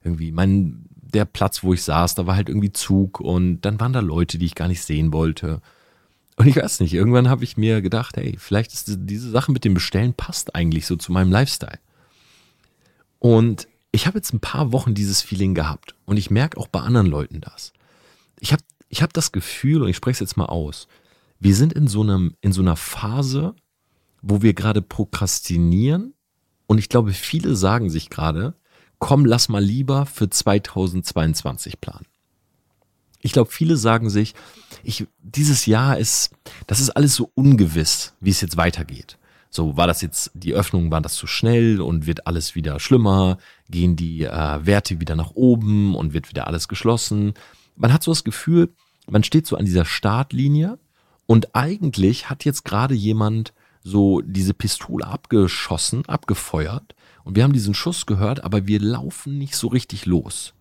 irgendwie 0.03 0.31
meinen 0.31 0.85
der 1.13 1.25
Platz, 1.25 1.63
wo 1.63 1.73
ich 1.73 1.83
saß, 1.83 2.15
da 2.15 2.27
war 2.27 2.35
halt 2.35 2.49
irgendwie 2.49 2.71
Zug 2.71 3.19
und 3.19 3.61
dann 3.61 3.79
waren 3.79 3.93
da 3.93 3.99
Leute, 3.99 4.37
die 4.37 4.45
ich 4.45 4.55
gar 4.55 4.67
nicht 4.67 4.83
sehen 4.83 5.11
wollte. 5.11 5.61
Und 6.35 6.47
ich 6.47 6.55
weiß 6.55 6.79
nicht, 6.81 6.93
irgendwann 6.93 7.29
habe 7.29 7.43
ich 7.43 7.57
mir 7.57 7.81
gedacht, 7.81 8.15
hey, 8.15 8.35
vielleicht 8.37 8.73
ist 8.73 8.87
diese 8.95 9.29
Sache 9.29 9.51
mit 9.51 9.65
dem 9.65 9.73
Bestellen 9.73 10.13
passt 10.13 10.55
eigentlich 10.55 10.85
so 10.85 10.95
zu 10.95 11.11
meinem 11.11 11.31
Lifestyle. 11.31 11.79
Und 13.17 13.67
ich 13.91 14.07
habe 14.07 14.19
jetzt 14.19 14.33
ein 14.33 14.39
paar 14.39 14.71
Wochen 14.71 14.93
dieses 14.93 15.21
Feeling 15.21 15.55
gehabt 15.55 15.95
und 16.05 16.17
ich 16.17 16.29
merke 16.29 16.57
auch 16.57 16.67
bei 16.67 16.79
anderen 16.79 17.07
Leuten 17.07 17.41
das. 17.41 17.73
Ich 18.89 19.01
habe 19.01 19.13
das 19.13 19.31
Gefühl, 19.31 19.81
und 19.81 19.89
ich 19.89 19.95
spreche 19.95 20.15
es 20.15 20.19
jetzt 20.31 20.37
mal 20.37 20.45
aus, 20.45 20.87
wir 21.39 21.55
sind 21.55 21.73
in 21.73 21.87
so, 21.87 22.01
einem, 22.01 22.35
in 22.41 22.51
so 22.51 22.61
einer 22.61 22.75
Phase, 22.75 23.55
wo 24.21 24.41
wir 24.41 24.53
gerade 24.53 24.81
prokrastinieren 24.81 26.13
und 26.67 26.77
ich 26.77 26.89
glaube, 26.89 27.13
viele 27.13 27.55
sagen 27.55 27.89
sich 27.89 28.09
gerade, 28.09 28.53
komm, 28.99 29.25
lass 29.25 29.49
mal 29.49 29.63
lieber 29.63 30.05
für 30.05 30.29
2022 30.29 31.81
planen. 31.81 32.05
Ich 33.21 33.31
glaube, 33.31 33.51
viele 33.51 33.75
sagen 33.75 34.09
sich, 34.09 34.33
ich, 34.83 35.07
dieses 35.21 35.65
Jahr 35.65 35.97
ist, 35.97 36.31
das 36.67 36.79
ist 36.79 36.91
alles 36.91 37.15
so 37.15 37.31
ungewiss, 37.33 38.13
wie 38.19 38.29
es 38.29 38.41
jetzt 38.41 38.57
weitergeht. 38.57 39.17
So, 39.49 39.75
war 39.77 39.87
das 39.87 40.01
jetzt, 40.01 40.31
die 40.35 40.53
Öffnung, 40.53 40.91
war 40.91 41.01
das 41.01 41.15
zu 41.15 41.25
schnell 41.25 41.81
und 41.81 42.05
wird 42.05 42.27
alles 42.27 42.53
wieder 42.53 42.79
schlimmer? 42.79 43.39
Gehen 43.69 43.95
die 43.95 44.23
äh, 44.23 44.65
Werte 44.65 44.99
wieder 44.99 45.15
nach 45.15 45.31
oben 45.31 45.95
und 45.95 46.13
wird 46.13 46.29
wieder 46.29 46.45
alles 46.45 46.67
geschlossen? 46.67 47.33
Man 47.79 47.93
hat 47.93 48.03
so 48.03 48.11
das 48.11 48.23
Gefühl, 48.23 48.69
man 49.09 49.23
steht 49.23 49.47
so 49.47 49.55
an 49.55 49.65
dieser 49.65 49.85
Startlinie 49.85 50.77
und 51.25 51.55
eigentlich 51.55 52.29
hat 52.29 52.45
jetzt 52.45 52.65
gerade 52.65 52.93
jemand 52.93 53.53
so 53.81 54.21
diese 54.21 54.53
Pistole 54.53 55.07
abgeschossen, 55.07 56.05
abgefeuert 56.05 56.93
und 57.23 57.35
wir 57.35 57.43
haben 57.43 57.53
diesen 57.53 57.73
Schuss 57.73 58.05
gehört, 58.05 58.43
aber 58.43 58.67
wir 58.67 58.81
laufen 58.81 59.37
nicht 59.37 59.55
so 59.55 59.69
richtig 59.69 60.05
los, 60.05 60.53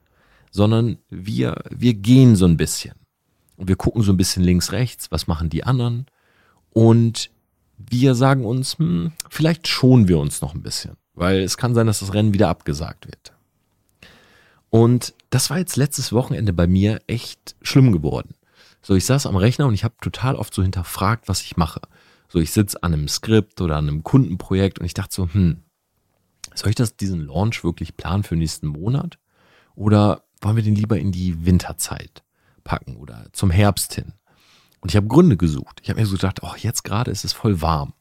sondern 0.53 0.99
wir, 1.11 1.65
wir 1.71 1.95
gehen 1.95 2.37
so 2.37 2.47
ein 2.47 2.57
bisschen. 2.57 2.95
Und 3.57 3.67
wir 3.67 3.77
gucken 3.77 4.03
so 4.03 4.13
ein 4.13 4.17
bisschen 4.17 4.45
links, 4.45 4.71
rechts, 4.71 5.11
was 5.11 5.27
machen 5.27 5.51
die 5.51 5.65
anderen. 5.65 6.07
Und 6.71 7.31
wir 7.77 8.15
sagen 8.15 8.45
uns, 8.45 8.79
hm, 8.79 9.13
vielleicht 9.29 9.67
schonen 9.67 10.07
wir 10.07 10.19
uns 10.19 10.41
noch 10.41 10.55
ein 10.55 10.63
bisschen, 10.63 10.97
weil 11.15 11.41
es 11.41 11.57
kann 11.57 11.75
sein, 11.75 11.89
dass 11.89 11.99
das 11.99 12.15
Rennen 12.15 12.33
wieder 12.33 12.49
abgesagt 12.49 13.07
wird. 13.07 13.33
Und 14.71 15.15
das 15.31 15.51
war 15.51 15.59
jetzt 15.59 15.77
letztes 15.77 16.13
Wochenende 16.13 16.53
bei 16.53 16.67
mir 16.67 17.01
echt 17.07 17.57
schlimm 17.63 17.93
geworden. 17.93 18.35
So, 18.83 18.95
ich 18.95 19.05
saß 19.05 19.27
am 19.27 19.37
Rechner 19.37 19.67
und 19.67 19.75
ich 19.75 19.85
habe 19.85 19.95
total 20.01 20.37
oft 20.37 20.55
so 20.55 20.63
hinterfragt, 20.63 21.29
was 21.29 21.43
ich 21.43 21.57
mache. 21.57 21.81
So, 22.29 22.39
ich 22.39 22.53
sitze 22.53 22.83
an 22.83 22.93
einem 22.93 23.09
Skript 23.09 23.61
oder 23.61 23.77
an 23.77 23.89
einem 23.89 24.03
Kundenprojekt 24.03 24.79
und 24.79 24.87
ich 24.87 24.95
dachte 24.95 25.15
so, 25.15 25.29
hm, 25.33 25.63
soll 26.55 26.71
ich 26.71 26.77
das, 26.77 26.97
diesen 26.97 27.27
Launch 27.27 27.65
wirklich 27.65 27.97
planen 27.97 28.23
für 28.23 28.37
nächsten 28.37 28.67
Monat? 28.67 29.19
Oder 29.75 30.25
wollen 30.41 30.57
wir 30.57 30.63
den 30.63 30.75
lieber 30.75 30.99
in 30.99 31.13
die 31.13 31.45
Winterzeit 31.45 32.25
packen 32.65 32.97
oder 32.97 33.27
zum 33.33 33.51
Herbst 33.51 33.95
hin? 33.95 34.15
Und 34.81 34.91
ich 34.91 34.97
habe 34.97 35.09
Gründe 35.09 35.37
gesucht. 35.37 35.81
Ich 35.83 35.91
habe 35.91 36.01
mir 36.01 36.07
so 36.07 36.15
gedacht, 36.15 36.43
oh, 36.43 36.55
jetzt 36.57 36.85
gerade 36.85 37.11
ist 37.11 37.25
es 37.25 37.33
voll 37.33 37.61
warm. 37.61 37.95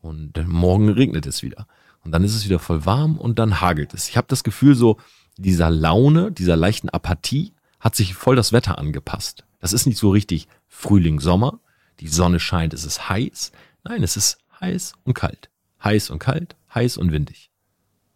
Und 0.00 0.36
morgen 0.46 0.88
regnet 0.88 1.26
es 1.26 1.42
wieder. 1.42 1.66
Und 2.04 2.12
dann 2.12 2.24
ist 2.24 2.34
es 2.34 2.44
wieder 2.44 2.58
voll 2.58 2.84
warm 2.84 3.16
und 3.16 3.38
dann 3.38 3.60
hagelt 3.60 3.94
es. 3.94 4.08
Ich 4.08 4.16
habe 4.16 4.26
das 4.28 4.42
Gefühl, 4.42 4.74
so 4.74 4.98
dieser 5.36 5.70
Laune, 5.70 6.32
dieser 6.32 6.56
leichten 6.56 6.88
Apathie 6.88 7.52
hat 7.80 7.96
sich 7.96 8.14
voll 8.14 8.36
das 8.36 8.52
Wetter 8.52 8.78
angepasst. 8.78 9.44
Das 9.60 9.72
ist 9.72 9.86
nicht 9.86 9.98
so 9.98 10.10
richtig 10.10 10.48
Frühling, 10.68 11.20
Sommer. 11.20 11.60
Die 12.00 12.08
Sonne 12.08 12.40
scheint, 12.40 12.74
es 12.74 12.84
ist 12.84 13.08
heiß. 13.08 13.52
Nein, 13.84 14.02
es 14.02 14.16
ist 14.16 14.38
heiß 14.60 14.94
und 15.04 15.14
kalt. 15.14 15.50
Heiß 15.82 16.10
und 16.10 16.18
kalt, 16.18 16.56
heiß 16.74 16.96
und 16.96 17.12
windig. 17.12 17.50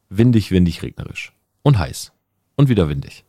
Windig, 0.09 0.51
windig, 0.51 0.83
regnerisch. 0.83 1.33
Und 1.63 1.79
heiß. 1.79 2.13
Und 2.57 2.69
wieder 2.69 2.89
windig. 2.89 3.25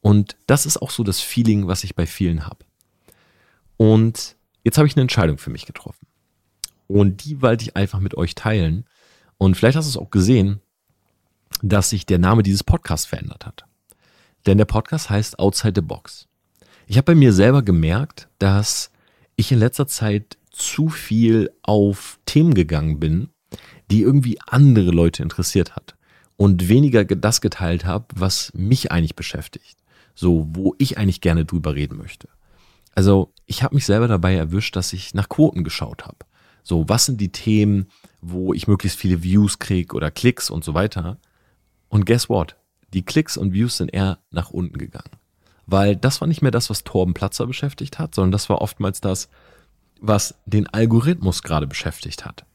Und 0.00 0.36
das 0.46 0.66
ist 0.66 0.80
auch 0.80 0.90
so 0.90 1.02
das 1.02 1.20
Feeling, 1.20 1.66
was 1.66 1.84
ich 1.84 1.94
bei 1.94 2.06
vielen 2.06 2.46
habe. 2.46 2.64
Und 3.76 4.36
jetzt 4.64 4.78
habe 4.78 4.88
ich 4.88 4.96
eine 4.96 5.02
Entscheidung 5.02 5.38
für 5.38 5.50
mich 5.50 5.66
getroffen. 5.66 6.06
Und 6.86 7.24
die 7.24 7.42
wollte 7.42 7.64
ich 7.64 7.76
einfach 7.76 8.00
mit 8.00 8.16
euch 8.16 8.34
teilen. 8.34 8.86
Und 9.36 9.56
vielleicht 9.56 9.76
hast 9.76 9.86
du 9.86 9.90
es 9.90 9.96
auch 9.96 10.10
gesehen, 10.10 10.60
dass 11.62 11.90
sich 11.90 12.06
der 12.06 12.18
Name 12.18 12.42
dieses 12.42 12.64
Podcasts 12.64 13.06
verändert 13.06 13.46
hat. 13.46 13.64
Denn 14.46 14.58
der 14.58 14.64
Podcast 14.64 15.10
heißt 15.10 15.38
Outside 15.38 15.74
the 15.76 15.80
Box. 15.82 16.28
Ich 16.86 16.96
habe 16.96 17.06
bei 17.06 17.14
mir 17.14 17.32
selber 17.32 17.62
gemerkt, 17.62 18.28
dass 18.38 18.90
ich 19.36 19.52
in 19.52 19.58
letzter 19.58 19.86
Zeit 19.86 20.38
zu 20.50 20.88
viel 20.88 21.50
auf 21.62 22.18
Themen 22.26 22.54
gegangen 22.54 22.98
bin, 22.98 23.28
die 23.90 24.02
irgendwie 24.02 24.38
andere 24.46 24.90
Leute 24.90 25.22
interessiert 25.22 25.76
hat 25.76 25.96
und 26.36 26.68
weniger 26.68 27.04
das 27.04 27.40
geteilt 27.40 27.84
habe, 27.84 28.06
was 28.14 28.52
mich 28.54 28.90
eigentlich 28.92 29.16
beschäftigt. 29.16 29.76
So, 30.14 30.48
wo 30.50 30.74
ich 30.78 30.98
eigentlich 30.98 31.20
gerne 31.20 31.44
drüber 31.44 31.74
reden 31.74 31.96
möchte. 31.96 32.28
Also, 32.94 33.32
ich 33.46 33.62
habe 33.62 33.76
mich 33.76 33.86
selber 33.86 34.08
dabei 34.08 34.34
erwischt, 34.34 34.74
dass 34.74 34.92
ich 34.92 35.14
nach 35.14 35.28
Quoten 35.28 35.62
geschaut 35.62 36.06
habe. 36.06 36.18
So, 36.64 36.88
was 36.88 37.06
sind 37.06 37.20
die 37.20 37.30
Themen, 37.30 37.86
wo 38.20 38.52
ich 38.52 38.66
möglichst 38.66 38.98
viele 38.98 39.22
Views 39.22 39.58
kriege 39.60 39.94
oder 39.94 40.10
Klicks 40.10 40.50
und 40.50 40.64
so 40.64 40.74
weiter. 40.74 41.18
Und 41.88 42.06
guess 42.06 42.28
what? 42.28 42.56
Die 42.92 43.02
Klicks 43.02 43.36
und 43.36 43.52
Views 43.52 43.76
sind 43.76 43.88
eher 43.88 44.18
nach 44.30 44.50
unten 44.50 44.78
gegangen. 44.78 45.10
Weil 45.66 45.96
das 45.96 46.20
war 46.20 46.28
nicht 46.28 46.42
mehr 46.42 46.50
das, 46.50 46.70
was 46.70 46.84
Torben 46.84 47.14
Platzer 47.14 47.46
beschäftigt 47.46 47.98
hat, 47.98 48.14
sondern 48.14 48.32
das 48.32 48.48
war 48.48 48.62
oftmals 48.62 49.00
das, 49.00 49.28
was 50.00 50.34
den 50.46 50.66
Algorithmus 50.66 51.42
gerade 51.42 51.66
beschäftigt 51.66 52.24
hat. 52.24 52.46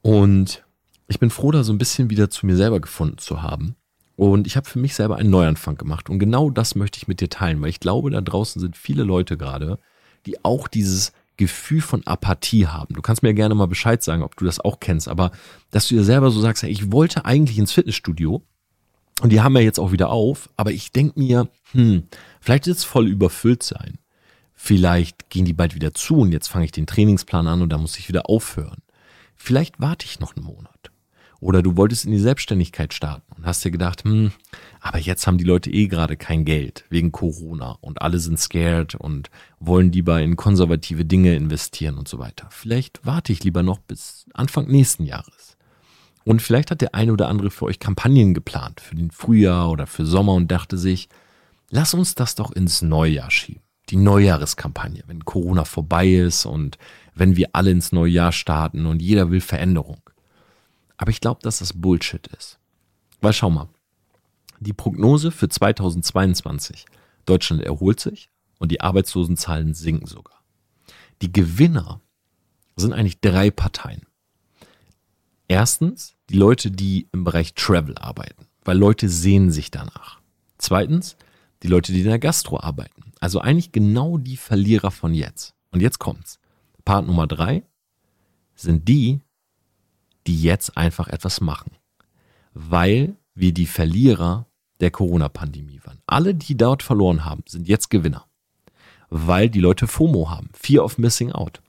Und 0.00 0.64
ich 1.08 1.18
bin 1.18 1.30
froh, 1.30 1.50
da 1.50 1.62
so 1.64 1.72
ein 1.72 1.78
bisschen 1.78 2.10
wieder 2.10 2.30
zu 2.30 2.46
mir 2.46 2.56
selber 2.56 2.80
gefunden 2.80 3.18
zu 3.18 3.42
haben. 3.42 3.76
Und 4.16 4.46
ich 4.46 4.56
habe 4.56 4.68
für 4.68 4.78
mich 4.78 4.94
selber 4.94 5.16
einen 5.16 5.30
Neuanfang 5.30 5.76
gemacht. 5.76 6.10
Und 6.10 6.18
genau 6.18 6.50
das 6.50 6.74
möchte 6.74 6.98
ich 6.98 7.08
mit 7.08 7.20
dir 7.20 7.30
teilen, 7.30 7.60
weil 7.62 7.70
ich 7.70 7.80
glaube, 7.80 8.10
da 8.10 8.20
draußen 8.20 8.60
sind 8.60 8.76
viele 8.76 9.04
Leute 9.04 9.36
gerade, 9.36 9.78
die 10.26 10.44
auch 10.44 10.68
dieses 10.68 11.12
Gefühl 11.36 11.80
von 11.80 12.06
Apathie 12.06 12.66
haben. 12.66 12.94
Du 12.94 13.00
kannst 13.00 13.22
mir 13.22 13.32
gerne 13.32 13.54
mal 13.54 13.68
Bescheid 13.68 14.02
sagen, 14.02 14.22
ob 14.22 14.36
du 14.36 14.44
das 14.44 14.58
auch 14.58 14.80
kennst, 14.80 15.08
aber 15.08 15.30
dass 15.70 15.86
du 15.86 15.94
dir 15.94 16.04
selber 16.04 16.30
so 16.30 16.40
sagst, 16.40 16.64
hey, 16.64 16.70
ich 16.70 16.90
wollte 16.90 17.24
eigentlich 17.24 17.58
ins 17.58 17.72
Fitnessstudio, 17.72 18.42
und 19.20 19.30
die 19.30 19.40
haben 19.40 19.56
ja 19.56 19.62
jetzt 19.62 19.78
auch 19.78 19.92
wieder 19.92 20.10
auf, 20.10 20.48
aber 20.56 20.70
ich 20.70 20.92
denke 20.92 21.18
mir, 21.18 21.48
hm, 21.72 22.04
vielleicht 22.40 22.66
wird 22.66 22.76
es 22.76 22.84
voll 22.84 23.08
überfüllt 23.08 23.62
sein. 23.62 23.98
Vielleicht 24.54 25.30
gehen 25.30 25.44
die 25.44 25.52
bald 25.52 25.74
wieder 25.74 25.94
zu 25.94 26.18
und 26.18 26.32
jetzt 26.32 26.48
fange 26.48 26.64
ich 26.64 26.72
den 26.72 26.86
Trainingsplan 26.86 27.46
an 27.46 27.62
und 27.62 27.70
da 27.70 27.78
muss 27.78 27.98
ich 27.98 28.08
wieder 28.08 28.28
aufhören. 28.28 28.82
Vielleicht 29.36 29.80
warte 29.80 30.04
ich 30.04 30.20
noch 30.20 30.36
einen 30.36 30.44
Monat. 30.44 30.90
Oder 31.40 31.62
du 31.62 31.76
wolltest 31.76 32.04
in 32.04 32.10
die 32.10 32.18
Selbstständigkeit 32.18 32.92
starten 32.92 33.32
und 33.36 33.46
hast 33.46 33.64
dir 33.64 33.70
gedacht, 33.70 34.02
hm, 34.02 34.32
aber 34.80 34.98
jetzt 34.98 35.26
haben 35.26 35.38
die 35.38 35.44
Leute 35.44 35.70
eh 35.70 35.86
gerade 35.86 36.16
kein 36.16 36.44
Geld 36.44 36.84
wegen 36.90 37.12
Corona 37.12 37.78
und 37.80 38.02
alle 38.02 38.18
sind 38.18 38.40
scared 38.40 38.96
und 38.96 39.30
wollen 39.60 39.92
lieber 39.92 40.20
in 40.20 40.34
konservative 40.34 41.04
Dinge 41.04 41.36
investieren 41.36 41.96
und 41.96 42.08
so 42.08 42.18
weiter. 42.18 42.48
Vielleicht 42.50 43.06
warte 43.06 43.32
ich 43.32 43.44
lieber 43.44 43.62
noch 43.62 43.78
bis 43.78 44.26
Anfang 44.34 44.66
nächsten 44.66 45.04
Jahres. 45.04 45.56
Und 46.24 46.42
vielleicht 46.42 46.70
hat 46.70 46.80
der 46.80 46.94
eine 46.94 47.12
oder 47.12 47.28
andere 47.28 47.50
für 47.50 47.64
euch 47.64 47.78
Kampagnen 47.78 48.34
geplant, 48.34 48.80
für 48.80 48.94
den 48.94 49.10
Frühjahr 49.10 49.70
oder 49.70 49.86
für 49.86 50.04
Sommer 50.04 50.34
und 50.34 50.48
dachte 50.48 50.76
sich, 50.76 51.08
lass 51.70 51.94
uns 51.94 52.14
das 52.14 52.34
doch 52.34 52.52
ins 52.52 52.82
Neujahr 52.82 53.30
schieben. 53.30 53.62
Die 53.88 53.96
Neujahreskampagne, 53.96 55.04
wenn 55.06 55.24
Corona 55.24 55.64
vorbei 55.64 56.08
ist 56.08 56.44
und 56.44 56.76
wenn 57.14 57.36
wir 57.36 57.50
alle 57.54 57.70
ins 57.70 57.92
neue 57.92 58.10
Jahr 58.10 58.32
starten 58.32 58.84
und 58.84 59.00
jeder 59.00 59.30
will 59.30 59.40
Veränderung. 59.40 60.00
Aber 60.98 61.10
ich 61.10 61.20
glaube, 61.20 61.40
dass 61.42 61.60
das 61.60 61.72
Bullshit 61.72 62.26
ist. 62.26 62.58
Weil 63.20 63.32
schau 63.32 63.48
mal, 63.48 63.68
die 64.60 64.72
Prognose 64.72 65.30
für 65.30 65.48
2022, 65.48 66.84
Deutschland 67.24 67.62
erholt 67.62 68.00
sich 68.00 68.28
und 68.58 68.72
die 68.72 68.80
Arbeitslosenzahlen 68.80 69.72
sinken 69.74 70.06
sogar. 70.06 70.42
Die 71.22 71.32
Gewinner 71.32 72.00
sind 72.76 72.92
eigentlich 72.92 73.20
drei 73.20 73.50
Parteien. 73.50 74.02
Erstens 75.48 76.14
die 76.28 76.36
Leute, 76.36 76.70
die 76.70 77.08
im 77.12 77.24
Bereich 77.24 77.54
Travel 77.54 77.96
arbeiten, 77.96 78.46
weil 78.64 78.76
Leute 78.76 79.08
sehen 79.08 79.50
sich 79.50 79.70
danach. 79.70 80.20
Zweitens 80.58 81.16
die 81.62 81.68
Leute, 81.68 81.92
die 81.92 82.00
in 82.00 82.06
der 82.06 82.18
Gastro 82.18 82.60
arbeiten. 82.60 83.12
Also 83.18 83.40
eigentlich 83.40 83.72
genau 83.72 84.18
die 84.18 84.36
Verlierer 84.36 84.90
von 84.90 85.14
jetzt. 85.14 85.54
Und 85.70 85.80
jetzt 85.80 85.98
kommt's. 85.98 86.38
Part 86.84 87.06
Nummer 87.06 87.26
drei 87.26 87.64
sind 88.54 88.88
die, 88.88 89.20
die 90.26 90.40
jetzt 90.40 90.76
einfach 90.76 91.08
etwas 91.08 91.40
machen. 91.40 91.72
Weil 92.52 93.16
wir 93.34 93.52
die 93.52 93.66
Verlierer 93.66 94.46
der 94.80 94.90
Corona-Pandemie 94.90 95.80
waren. 95.84 96.00
Alle, 96.06 96.34
die 96.34 96.56
dort 96.56 96.82
verloren 96.82 97.24
haben, 97.24 97.42
sind 97.46 97.66
jetzt 97.66 97.90
Gewinner. 97.90 98.26
Weil 99.10 99.48
die 99.48 99.60
Leute 99.60 99.86
FOMO 99.86 100.30
haben. 100.30 100.50
Fear 100.52 100.84
of 100.84 100.98
Missing 100.98 101.32
Out. 101.32 101.60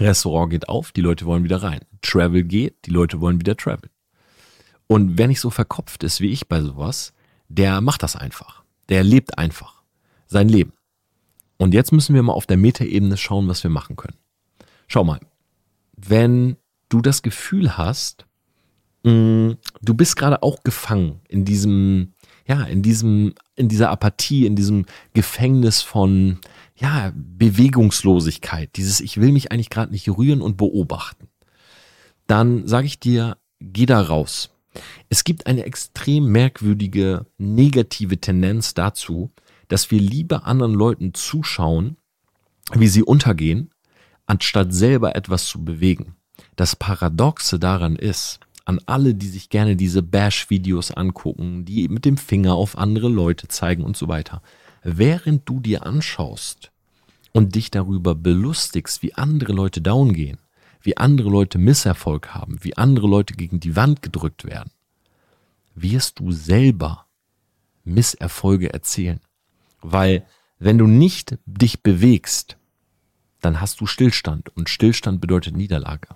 Restaurant 0.00 0.50
geht 0.50 0.68
auf, 0.68 0.92
die 0.92 1.00
Leute 1.00 1.26
wollen 1.26 1.44
wieder 1.44 1.62
rein. 1.62 1.80
Travel 2.02 2.44
geht, 2.44 2.86
die 2.86 2.90
Leute 2.90 3.20
wollen 3.20 3.40
wieder 3.40 3.56
travel. 3.56 3.90
Und 4.86 5.16
wer 5.18 5.28
nicht 5.28 5.40
so 5.40 5.50
verkopft 5.50 6.02
ist 6.02 6.20
wie 6.20 6.30
ich 6.30 6.48
bei 6.48 6.60
sowas, 6.60 7.12
der 7.48 7.80
macht 7.80 8.02
das 8.02 8.16
einfach. 8.16 8.62
Der 8.88 9.02
lebt 9.02 9.38
einfach 9.38 9.82
sein 10.26 10.48
Leben. 10.48 10.72
Und 11.56 11.74
jetzt 11.74 11.92
müssen 11.92 12.14
wir 12.14 12.22
mal 12.22 12.32
auf 12.32 12.46
der 12.46 12.56
Metaebene 12.56 13.16
schauen, 13.16 13.48
was 13.48 13.62
wir 13.62 13.70
machen 13.70 13.96
können. 13.96 14.18
Schau 14.88 15.04
mal, 15.04 15.20
wenn 15.96 16.56
du 16.88 17.00
das 17.00 17.22
Gefühl 17.22 17.76
hast, 17.76 18.26
mm, 19.04 19.52
du 19.80 19.94
bist 19.94 20.16
gerade 20.16 20.42
auch 20.42 20.62
gefangen 20.64 21.20
in 21.28 21.44
diesem, 21.44 22.14
ja, 22.46 22.64
in 22.64 22.82
diesem, 22.82 23.34
in 23.54 23.68
dieser 23.68 23.90
Apathie, 23.90 24.46
in 24.46 24.56
diesem 24.56 24.86
Gefängnis 25.14 25.82
von, 25.82 26.38
ja, 26.82 27.12
Bewegungslosigkeit, 27.14 28.70
dieses 28.76 29.00
Ich 29.00 29.20
will 29.20 29.32
mich 29.32 29.52
eigentlich 29.52 29.70
gerade 29.70 29.92
nicht 29.92 30.08
rühren 30.08 30.42
und 30.42 30.56
beobachten, 30.56 31.28
dann 32.26 32.66
sage 32.66 32.86
ich 32.86 32.98
dir, 32.98 33.36
geh 33.60 33.86
da 33.86 34.00
raus. 34.00 34.50
Es 35.08 35.22
gibt 35.22 35.46
eine 35.46 35.64
extrem 35.64 36.26
merkwürdige 36.32 37.26
negative 37.38 38.18
Tendenz 38.18 38.74
dazu, 38.74 39.30
dass 39.68 39.90
wir 39.90 40.00
lieber 40.00 40.46
anderen 40.46 40.74
Leuten 40.74 41.14
zuschauen, 41.14 41.96
wie 42.72 42.88
sie 42.88 43.02
untergehen, 43.02 43.70
anstatt 44.26 44.72
selber 44.72 45.14
etwas 45.14 45.46
zu 45.46 45.64
bewegen. 45.64 46.16
Das 46.56 46.74
Paradoxe 46.74 47.58
daran 47.58 47.96
ist, 47.96 48.40
an 48.64 48.80
alle, 48.86 49.14
die 49.14 49.28
sich 49.28 49.50
gerne 49.50 49.76
diese 49.76 50.02
Bash-Videos 50.02 50.92
angucken, 50.92 51.64
die 51.64 51.88
mit 51.88 52.04
dem 52.04 52.16
Finger 52.16 52.54
auf 52.54 52.78
andere 52.78 53.08
Leute 53.08 53.48
zeigen 53.48 53.84
und 53.84 53.96
so 53.96 54.08
weiter. 54.08 54.42
Während 54.82 55.48
du 55.48 55.60
dir 55.60 55.84
anschaust, 55.84 56.71
und 57.32 57.54
dich 57.54 57.70
darüber 57.70 58.14
belustigst, 58.14 59.02
wie 59.02 59.14
andere 59.14 59.52
Leute 59.52 59.80
down 59.80 60.12
gehen, 60.12 60.38
wie 60.80 60.96
andere 60.96 61.30
Leute 61.30 61.58
Misserfolg 61.58 62.34
haben, 62.34 62.58
wie 62.62 62.76
andere 62.76 63.06
Leute 63.06 63.34
gegen 63.34 63.60
die 63.60 63.76
Wand 63.76 64.02
gedrückt 64.02 64.44
werden, 64.44 64.70
wirst 65.74 66.18
du 66.18 66.32
selber 66.32 67.06
Misserfolge 67.84 68.72
erzählen. 68.72 69.20
Weil 69.80 70.26
wenn 70.58 70.78
du 70.78 70.86
nicht 70.86 71.38
dich 71.46 71.82
bewegst, 71.82 72.56
dann 73.40 73.60
hast 73.60 73.80
du 73.80 73.86
Stillstand 73.86 74.54
und 74.56 74.68
Stillstand 74.68 75.20
bedeutet 75.20 75.56
Niederlage. 75.56 76.08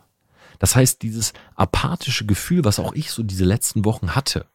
Das 0.58 0.76
heißt, 0.76 1.02
dieses 1.02 1.32
apathische 1.54 2.24
Gefühl, 2.24 2.64
was 2.64 2.78
auch 2.78 2.92
ich 2.92 3.10
so 3.10 3.22
diese 3.22 3.44
letzten 3.44 3.84
Wochen 3.84 4.14
hatte, 4.14 4.46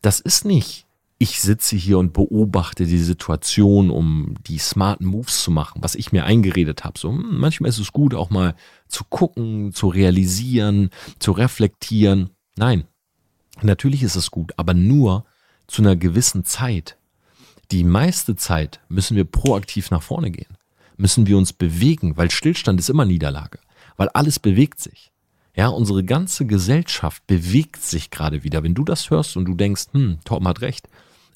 das 0.00 0.20
ist 0.20 0.44
nicht 0.44 0.87
ich 1.18 1.40
sitze 1.40 1.74
hier 1.74 1.98
und 1.98 2.12
beobachte 2.12 2.86
die 2.86 3.00
Situation, 3.00 3.90
um 3.90 4.34
die 4.46 4.58
smarten 4.58 5.04
Moves 5.04 5.42
zu 5.42 5.50
machen, 5.50 5.82
was 5.82 5.96
ich 5.96 6.12
mir 6.12 6.24
eingeredet 6.24 6.84
habe. 6.84 6.98
So, 6.98 7.10
hm, 7.10 7.38
manchmal 7.38 7.70
ist 7.70 7.78
es 7.78 7.92
gut, 7.92 8.14
auch 8.14 8.30
mal 8.30 8.54
zu 8.86 9.04
gucken, 9.04 9.72
zu 9.72 9.88
realisieren, 9.88 10.90
zu 11.18 11.32
reflektieren. 11.32 12.30
Nein, 12.56 12.84
natürlich 13.62 14.04
ist 14.04 14.14
es 14.14 14.30
gut, 14.30 14.52
aber 14.56 14.74
nur 14.74 15.24
zu 15.66 15.82
einer 15.82 15.96
gewissen 15.96 16.44
Zeit. 16.44 16.96
Die 17.72 17.84
meiste 17.84 18.36
Zeit 18.36 18.80
müssen 18.88 19.16
wir 19.16 19.24
proaktiv 19.24 19.90
nach 19.90 20.02
vorne 20.02 20.30
gehen, 20.30 20.56
müssen 20.96 21.26
wir 21.26 21.36
uns 21.36 21.52
bewegen, 21.52 22.16
weil 22.16 22.30
Stillstand 22.30 22.78
ist 22.78 22.88
immer 22.88 23.04
Niederlage, 23.04 23.58
weil 23.96 24.08
alles 24.10 24.38
bewegt 24.38 24.80
sich. 24.80 25.10
Ja, 25.56 25.66
unsere 25.66 26.04
ganze 26.04 26.46
Gesellschaft 26.46 27.26
bewegt 27.26 27.82
sich 27.82 28.10
gerade 28.10 28.44
wieder. 28.44 28.62
Wenn 28.62 28.74
du 28.74 28.84
das 28.84 29.10
hörst 29.10 29.36
und 29.36 29.44
du 29.44 29.54
denkst, 29.54 29.86
hm, 29.90 30.20
Torben 30.24 30.46
hat 30.46 30.60
recht, 30.60 30.88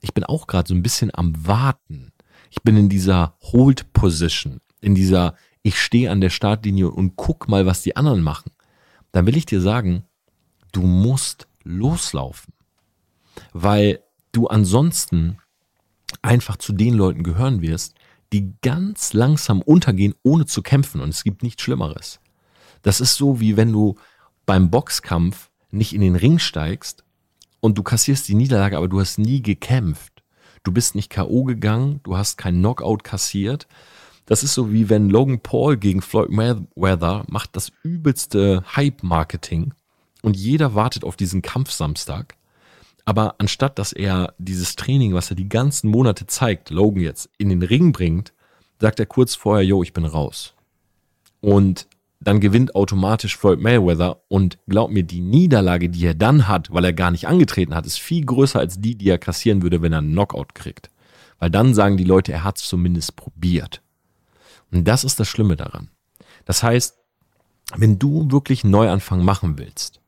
ich 0.03 0.13
bin 0.13 0.25
auch 0.25 0.47
gerade 0.47 0.69
so 0.69 0.75
ein 0.75 0.83
bisschen 0.83 1.11
am 1.15 1.47
Warten. 1.47 2.13
Ich 2.51 2.63
bin 2.63 2.77
in 2.77 2.91
dieser 2.91 3.37
Hold 3.41 3.93
Position, 3.95 4.61
in 4.83 4.95
dieser 4.95 5.37
ich 5.63 5.81
stehe 5.81 6.11
an 6.11 6.21
der 6.21 6.31
Startlinie 6.31 6.91
und 6.91 7.17
guck 7.17 7.49
mal, 7.49 7.65
was 7.67 7.83
die 7.83 7.97
anderen 7.97 8.21
machen. 8.21 8.51
Dann 9.13 9.27
will 9.27 9.37
ich 9.37 9.47
dir 9.47 9.61
sagen, 9.61 10.05
du 10.73 10.83
musst 10.83 11.47
loslaufen, 11.63 12.53
weil 13.53 14.03
du 14.33 14.49
ansonsten 14.49 15.39
einfach 16.21 16.57
zu 16.57 16.73
den 16.73 16.95
Leuten 16.95 17.23
gehören 17.23 17.63
wirst, 17.63 17.95
die 18.33 18.55
ganz 18.61 19.13
langsam 19.13 19.63
untergehen, 19.63 20.15
ohne 20.25 20.47
zu 20.47 20.63
kämpfen. 20.63 21.01
Und 21.01 21.11
es 21.11 21.23
gibt 21.23 21.43
nichts 21.43 21.63
Schlimmeres. 21.63 22.19
Das 22.83 23.01
ist 23.01 23.15
so, 23.15 23.39
wie 23.39 23.57
wenn 23.57 23.73
du 23.73 23.97
beim 24.47 24.71
Boxkampf 24.71 25.51
nicht 25.71 25.95
in 25.95 26.01
den 26.01 26.17
Ring 26.17 26.41
steigst 26.41 27.05
und 27.62 27.78
du 27.78 27.83
kassierst 27.85 28.26
die 28.28 28.35
Niederlage, 28.35 28.76
aber 28.76 28.88
du 28.88 29.00
hast 29.00 29.19
nie 29.19 29.40
gekämpft. 29.40 30.23
Du 30.64 30.73
bist 30.73 30.95
nicht 30.97 31.11
K.O. 31.11 31.45
gegangen, 31.45 32.00
du 32.02 32.16
hast 32.16 32.37
keinen 32.37 32.59
Knockout 32.59 33.04
kassiert. 33.04 33.69
Das 34.26 34.42
ist 34.42 34.54
so 34.54 34.73
wie 34.73 34.88
wenn 34.88 35.09
Logan 35.09 35.40
Paul 35.40 35.76
gegen 35.76 36.02
Floyd 36.02 36.31
Mayweather 36.31 37.25
macht 37.28 37.57
das 37.57 37.73
übelste 37.83 38.64
Hype-Marketing 38.76 39.75
und 40.23 40.37
jeder 40.37 40.75
wartet 40.75 41.04
auf 41.04 41.16
diesen 41.16 41.40
Kampf 41.40 41.71
Samstag. 41.71 42.37
Aber 43.04 43.37
anstatt 43.38 43.78
dass 43.78 43.92
er 43.92 44.35
dieses 44.38 44.75
Training, 44.75 45.14
was 45.14 45.31
er 45.31 45.37
die 45.37 45.49
ganzen 45.49 45.88
Monate 45.88 46.26
zeigt, 46.26 46.71
Logan 46.71 47.02
jetzt 47.02 47.31
in 47.38 47.49
den 47.49 47.62
Ring 47.62 47.92
bringt, 47.92 48.33
sagt 48.81 48.99
er 48.99 49.07
kurz 49.07 49.37
vorher, 49.37 49.64
yo, 49.64 49.83
ich 49.85 49.92
bin 49.92 50.04
raus. 50.04 50.54
Und 51.40 51.87
dann 52.25 52.41
gewinnt 52.41 52.75
automatisch 52.75 53.37
Floyd 53.37 53.61
Mayweather 53.61 54.23
und 54.29 54.59
glaub 54.69 54.91
mir, 54.91 55.02
die 55.02 55.21
Niederlage, 55.21 55.88
die 55.88 56.07
er 56.07 56.14
dann 56.14 56.49
hat, 56.49 56.73
weil 56.73 56.85
er 56.85 56.93
gar 56.93 57.11
nicht 57.11 57.26
angetreten 57.26 57.75
hat, 57.75 57.87
ist 57.87 57.99
viel 57.99 58.25
größer 58.25 58.61
als 58.61 58.81
die, 58.81 58.95
die 58.95 59.09
er 59.09 59.19
kassieren 59.19 59.62
würde, 59.62 59.83
wenn 59.83 59.93
er 59.93 59.99
einen 59.99 60.12
Knockout 60.12 60.55
kriegt. 60.55 60.91
Weil 61.38 61.50
dann 61.50 61.75
sagen 61.75 61.97
die 61.97 62.05
Leute, 62.05 62.33
er 62.33 62.45
hat 62.45 62.59
es 62.59 62.64
zumindest 62.64 63.17
probiert. 63.17 63.83
Und 64.71 64.87
das 64.87 65.05
ist 65.05 65.19
das 65.19 65.29
Schlimme 65.29 65.57
daran. 65.57 65.91
Das 66.45 66.62
heißt, 66.62 66.97
wenn 67.76 67.99
du 67.99 68.31
wirklich 68.31 68.62
einen 68.62 68.71
Neuanfang 68.71 69.25
machen 69.25 69.59
willst, 69.59 70.00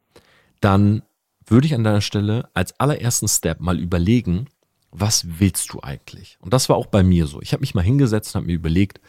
dann 0.60 1.02
würde 1.46 1.66
ich 1.66 1.74
an 1.74 1.84
deiner 1.84 2.00
Stelle 2.00 2.48
als 2.54 2.78
allerersten 2.78 3.28
Step 3.28 3.60
mal 3.60 3.78
überlegen, 3.78 4.46
was 4.90 5.26
willst 5.40 5.72
du 5.72 5.82
eigentlich? 5.82 6.38
Und 6.40 6.52
das 6.52 6.68
war 6.68 6.76
auch 6.76 6.86
bei 6.86 7.02
mir 7.02 7.26
so. 7.26 7.42
Ich 7.42 7.52
habe 7.52 7.60
mich 7.60 7.74
mal 7.74 7.82
hingesetzt 7.82 8.34
und 8.34 8.40
habe 8.40 8.46
mir 8.46 8.54
überlegt, 8.54 9.00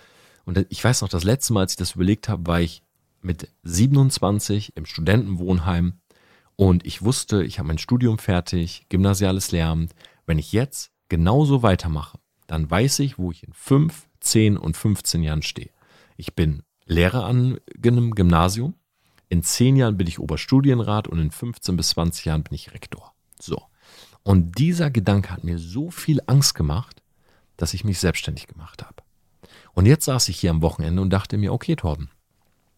und 0.46 0.66
ich 0.70 0.84
weiß 0.84 1.02
noch, 1.02 1.10
das 1.10 1.24
letzte 1.24 1.54
Mal, 1.54 1.62
als 1.62 1.74
ich 1.74 1.78
das 1.78 1.94
überlegt 1.94 2.30
habe, 2.30 2.46
war 2.48 2.62
ich 2.62 2.84
mit 3.26 3.50
27 3.64 4.78
im 4.78 4.86
Studentenwohnheim 4.86 6.00
und 6.56 6.86
ich 6.86 7.02
wusste, 7.02 7.44
ich 7.44 7.60
habe 7.60 7.68
mein 7.68 7.78
Studium 7.78 8.18
fertig, 8.18 8.86
gymnasiales 8.90 9.52
Lehramt. 9.52 9.94
Wenn 10.26 10.40
ich 10.40 10.54
jetzt 10.54 10.92
genauso 11.10 11.64
weitermache, 11.64 12.18
dann 12.48 12.70
weiß 12.70 13.00
ich, 13.00 13.18
wo 13.18 13.32
ich 13.32 13.44
in 13.44 13.54
5, 13.54 14.08
10 14.22 14.58
und 14.58 14.78
15 14.78 15.24
Jahren 15.24 15.42
stehe. 15.42 15.72
Ich 16.16 16.36
bin 16.36 16.64
Lehrer 16.86 17.26
an 17.26 17.60
einem 17.84 18.12
Gymnasium. 18.16 18.76
In 19.28 19.44
10 19.44 19.76
Jahren 19.76 19.98
bin 19.98 20.08
ich 20.08 20.20
Oberstudienrat 20.20 21.08
und 21.08 21.20
in 21.20 21.32
15 21.32 21.76
bis 21.76 21.90
20 21.90 22.26
Jahren 22.26 22.44
bin 22.44 22.54
ich 22.54 22.74
Rektor. 22.74 23.14
So. 23.40 23.62
Und 24.24 24.58
dieser 24.58 24.92
Gedanke 24.92 25.32
hat 25.32 25.44
mir 25.44 25.58
so 25.58 25.92
viel 25.92 26.22
Angst 26.28 26.56
gemacht, 26.56 27.02
dass 27.58 27.74
ich 27.74 27.84
mich 27.84 28.00
selbstständig 28.00 28.48
gemacht 28.48 28.84
habe. 28.84 29.04
Und 29.74 29.88
jetzt 29.88 30.06
saß 30.06 30.30
ich 30.30 30.40
hier 30.40 30.52
am 30.52 30.62
Wochenende 30.62 31.02
und 31.02 31.10
dachte 31.10 31.38
mir, 31.38 31.54
okay, 31.54 31.76
Torben, 31.76 32.10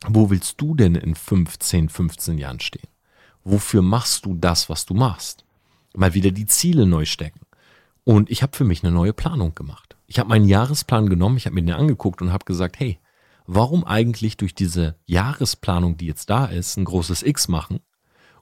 wo 0.06 0.30
willst 0.30 0.62
du 0.62 0.76
denn 0.76 0.96
in 0.96 1.16
15, 1.16 1.90
15 1.90 2.38
Jahren 2.38 2.60
stehen? 2.60 2.88
Wofür 3.44 3.82
machst 3.82 4.26
du 4.26 4.36
das, 4.36 4.70
was 4.70 4.86
du 4.86 4.94
machst? 4.94 5.46
Mal 5.96 6.14
wieder 6.14 6.32
die 6.32 6.46
Ziele 6.46 6.86
neu 6.86 7.06
stecken. 7.06 7.40
Und 8.04 8.30
ich 8.30 8.44
habe 8.44 8.56
für 8.56 8.64
mich 8.64 8.84
eine 8.84 8.94
neue 8.94 9.14
Planung 9.14 9.56
gemacht. 9.56 9.98
Ich 10.06 10.20
habe 10.20 10.30
meinen 10.30 10.48
Jahresplan 10.48 11.10
genommen, 11.10 11.38
ich 11.38 11.46
habe 11.46 11.56
mir 11.56 11.64
den 11.64 11.74
angeguckt 11.74 12.22
und 12.22 12.32
habe 12.32 12.46
gesagt, 12.46 12.80
hey, 12.80 13.00
warum 13.46 13.84
eigentlich 13.84 14.38
durch 14.38 14.56
diese 14.56 14.96
Jahresplanung, 15.06 15.98
die 15.98 16.06
jetzt 16.06 16.30
da 16.30 16.46
ist, 16.46 16.78
ein 16.78 16.86
großes 16.86 17.24
X 17.24 17.48
machen 17.48 17.80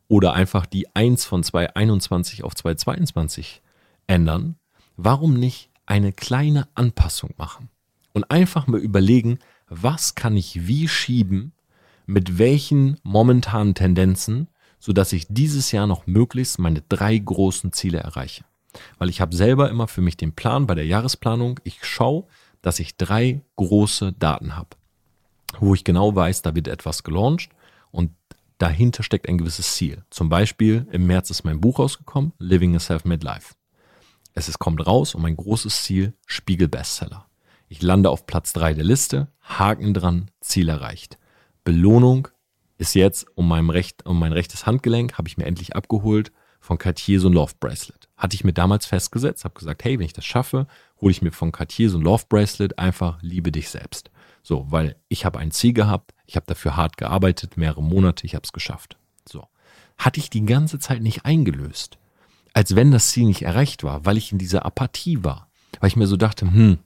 oder 0.07 0.33
einfach 0.33 0.65
die 0.65 0.93
1 0.95 1.25
von 1.25 1.43
2021 1.43 2.43
auf 2.43 2.53
2022 2.55 3.61
ändern? 4.07 4.57
Warum 4.97 5.33
nicht 5.33 5.71
eine 5.85 6.11
kleine 6.13 6.67
Anpassung 6.75 7.33
machen? 7.37 7.69
Und 8.13 8.29
einfach 8.31 8.67
mal 8.67 8.79
überlegen, 8.79 9.39
was 9.67 10.15
kann 10.15 10.37
ich 10.37 10.67
wie 10.67 10.87
schieben, 10.87 11.53
mit 12.05 12.37
welchen 12.37 12.99
momentanen 13.03 13.73
Tendenzen, 13.73 14.47
sodass 14.79 15.13
ich 15.13 15.27
dieses 15.29 15.71
Jahr 15.71 15.87
noch 15.87 16.05
möglichst 16.07 16.59
meine 16.59 16.81
drei 16.87 17.17
großen 17.17 17.73
Ziele 17.73 17.99
erreiche. 17.99 18.45
Weil 18.97 19.09
ich 19.09 19.21
habe 19.21 19.35
selber 19.35 19.69
immer 19.69 19.87
für 19.87 20.01
mich 20.01 20.17
den 20.17 20.33
Plan 20.33 20.67
bei 20.67 20.75
der 20.75 20.85
Jahresplanung, 20.85 21.59
ich 21.63 21.83
schaue, 21.83 22.25
dass 22.61 22.79
ich 22.79 22.97
drei 22.97 23.41
große 23.55 24.13
Daten 24.13 24.55
habe, 24.55 24.69
wo 25.59 25.73
ich 25.73 25.83
genau 25.83 26.15
weiß, 26.15 26.41
da 26.41 26.55
wird 26.55 26.67
etwas 26.67 27.03
gelauncht 27.03 27.51
und 27.91 28.11
dahinter 28.57 29.03
steckt 29.03 29.29
ein 29.29 29.37
gewisses 29.37 29.75
Ziel. 29.75 30.03
Zum 30.09 30.29
Beispiel 30.29 30.87
im 30.91 31.07
März 31.07 31.29
ist 31.29 31.43
mein 31.43 31.61
Buch 31.61 31.79
rausgekommen, 31.79 32.33
Living 32.39 32.75
a 32.75 32.79
Self-Made 32.79 33.25
Life. 33.25 33.55
Es 34.33 34.49
ist, 34.49 34.59
kommt 34.59 34.85
raus 34.85 35.15
und 35.15 35.21
mein 35.21 35.37
großes 35.37 35.83
Ziel, 35.83 36.13
Spiegel 36.25 36.67
Bestseller. 36.67 37.24
Ich 37.67 37.81
lande 37.81 38.09
auf 38.09 38.27
Platz 38.27 38.53
3 38.53 38.75
der 38.75 38.83
Liste, 38.83 39.27
Haken 39.41 39.93
dran, 39.93 40.29
Ziel 40.39 40.69
erreicht. 40.69 41.17
Belohnung 41.63 42.27
ist 42.77 42.93
jetzt 42.93 43.25
um, 43.35 43.47
meinem 43.47 43.69
Recht, 43.69 44.05
um 44.05 44.19
mein 44.19 44.33
rechtes 44.33 44.65
Handgelenk, 44.65 45.17
habe 45.17 45.27
ich 45.27 45.37
mir 45.37 45.45
endlich 45.45 45.75
abgeholt 45.75 46.31
von 46.59 46.77
Cartier 46.77 47.19
so 47.19 47.29
ein 47.29 47.33
Love 47.33 47.53
Bracelet. 47.59 48.09
Hatte 48.17 48.35
ich 48.35 48.43
mir 48.43 48.53
damals 48.53 48.85
festgesetzt, 48.85 49.45
habe 49.45 49.57
gesagt, 49.57 49.83
hey, 49.83 49.97
wenn 49.97 50.05
ich 50.05 50.13
das 50.13 50.25
schaffe, 50.25 50.67
hole 50.99 51.11
ich 51.11 51.21
mir 51.21 51.31
von 51.31 51.51
Cartier 51.51 51.89
so 51.89 51.97
ein 51.97 52.03
Love 52.03 52.25
Bracelet, 52.29 52.77
einfach 52.79 53.19
liebe 53.21 53.51
dich 53.51 53.69
selbst. 53.69 54.11
So, 54.43 54.65
weil 54.69 54.95
ich 55.07 55.25
habe 55.25 55.39
ein 55.39 55.51
Ziel 55.51 55.73
gehabt, 55.73 56.13
ich 56.25 56.35
habe 56.35 56.45
dafür 56.45 56.75
hart 56.75 56.97
gearbeitet, 56.97 57.57
mehrere 57.57 57.83
Monate, 57.83 58.25
ich 58.25 58.35
habe 58.35 58.43
es 58.43 58.53
geschafft. 58.53 58.97
So. 59.27 59.47
Hatte 59.97 60.19
ich 60.19 60.29
die 60.29 60.45
ganze 60.45 60.79
Zeit 60.79 61.01
nicht 61.01 61.25
eingelöst. 61.25 61.97
Als 62.53 62.75
wenn 62.75 62.91
das 62.91 63.09
Ziel 63.09 63.25
nicht 63.25 63.41
erreicht 63.41 63.83
war, 63.83 64.05
weil 64.05 64.17
ich 64.17 64.31
in 64.31 64.37
dieser 64.37 64.65
Apathie 64.65 65.23
war. 65.23 65.49
Weil 65.79 65.89
ich 65.89 65.95
mir 65.95 66.07
so 66.07 66.15
dachte, 66.15 66.45
hm, 66.45 66.79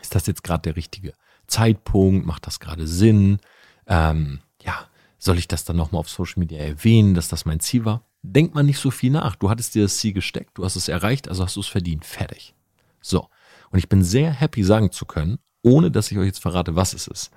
ist 0.00 0.14
das 0.14 0.26
jetzt 0.26 0.42
gerade 0.44 0.62
der 0.62 0.76
richtige 0.76 1.12
Zeitpunkt? 1.46 2.26
Macht 2.26 2.46
das 2.46 2.60
gerade 2.60 2.86
Sinn? 2.86 3.38
Ähm, 3.86 4.40
ja, 4.62 4.86
soll 5.18 5.38
ich 5.38 5.48
das 5.48 5.64
dann 5.64 5.76
nochmal 5.76 6.00
auf 6.00 6.10
Social 6.10 6.38
Media 6.38 6.58
erwähnen, 6.58 7.14
dass 7.14 7.28
das 7.28 7.44
mein 7.44 7.60
Ziel 7.60 7.84
war? 7.84 8.02
Denkt 8.22 8.54
man 8.54 8.66
nicht 8.66 8.78
so 8.78 8.90
viel 8.90 9.10
nach. 9.10 9.36
Du 9.36 9.50
hattest 9.50 9.74
dir 9.74 9.82
das 9.82 9.98
Ziel 9.98 10.12
gesteckt, 10.12 10.58
du 10.58 10.64
hast 10.64 10.76
es 10.76 10.88
erreicht, 10.88 11.28
also 11.28 11.44
hast 11.44 11.56
du 11.56 11.60
es 11.60 11.66
verdient. 11.66 12.04
Fertig. 12.04 12.54
So. 13.00 13.28
Und 13.70 13.78
ich 13.78 13.88
bin 13.88 14.02
sehr 14.02 14.30
happy 14.30 14.64
sagen 14.64 14.90
zu 14.92 15.04
können, 15.06 15.38
ohne 15.62 15.90
dass 15.90 16.10
ich 16.10 16.18
euch 16.18 16.26
jetzt 16.26 16.42
verrate, 16.42 16.76
was 16.76 16.94
es 16.94 17.06
ist. 17.06 17.30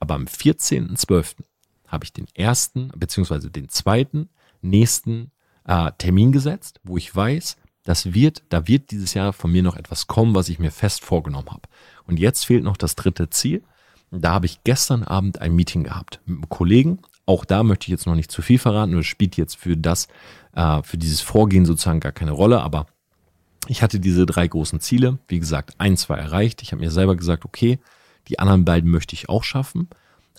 Aber 0.00 0.14
am 0.14 0.24
14.12. 0.24 1.36
habe 1.88 2.04
ich 2.04 2.12
den 2.12 2.26
ersten, 2.34 2.88
beziehungsweise 2.96 3.50
den 3.50 3.68
zweiten, 3.68 4.28
nächsten 4.62 5.30
äh, 5.64 5.92
Termin 5.98 6.32
gesetzt, 6.32 6.80
wo 6.82 6.96
ich 6.96 7.14
weiß, 7.14 7.56
das 7.84 8.14
wird, 8.14 8.42
da 8.48 8.66
wird 8.66 8.90
dieses 8.90 9.14
Jahr 9.14 9.32
von 9.32 9.52
mir 9.52 9.62
noch 9.62 9.76
etwas 9.76 10.06
kommen, 10.06 10.34
was 10.34 10.48
ich 10.48 10.58
mir 10.58 10.70
fest 10.70 11.04
vorgenommen 11.04 11.50
habe. 11.50 11.68
Und 12.06 12.18
jetzt 12.18 12.46
fehlt 12.46 12.64
noch 12.64 12.78
das 12.78 12.96
dritte 12.96 13.30
Ziel. 13.30 13.62
Da 14.10 14.32
habe 14.32 14.46
ich 14.46 14.64
gestern 14.64 15.02
Abend 15.02 15.40
ein 15.40 15.54
Meeting 15.54 15.84
gehabt 15.84 16.20
mit 16.24 16.36
einem 16.36 16.48
Kollegen. 16.48 16.98
Auch 17.26 17.44
da 17.44 17.62
möchte 17.62 17.84
ich 17.84 17.88
jetzt 17.88 18.06
noch 18.06 18.14
nicht 18.14 18.30
zu 18.30 18.42
viel 18.42 18.58
verraten, 18.58 18.92
nur 18.92 19.02
spielt 19.02 19.36
jetzt 19.36 19.56
für 19.56 19.76
das, 19.76 20.08
äh, 20.54 20.82
für 20.82 20.98
dieses 20.98 21.20
Vorgehen 21.20 21.66
sozusagen 21.66 22.00
gar 22.00 22.12
keine 22.12 22.32
Rolle. 22.32 22.62
Aber 22.62 22.86
ich 23.66 23.82
hatte 23.82 24.00
diese 24.00 24.24
drei 24.26 24.46
großen 24.46 24.80
Ziele. 24.80 25.18
Wie 25.28 25.38
gesagt, 25.38 25.74
eins 25.78 26.08
war 26.08 26.18
erreicht. 26.18 26.62
Ich 26.62 26.72
habe 26.72 26.82
mir 26.82 26.90
selber 26.90 27.16
gesagt, 27.16 27.44
okay, 27.44 27.78
die 28.28 28.38
anderen 28.38 28.64
beiden 28.64 28.90
möchte 28.90 29.14
ich 29.14 29.28
auch 29.28 29.44
schaffen. 29.44 29.88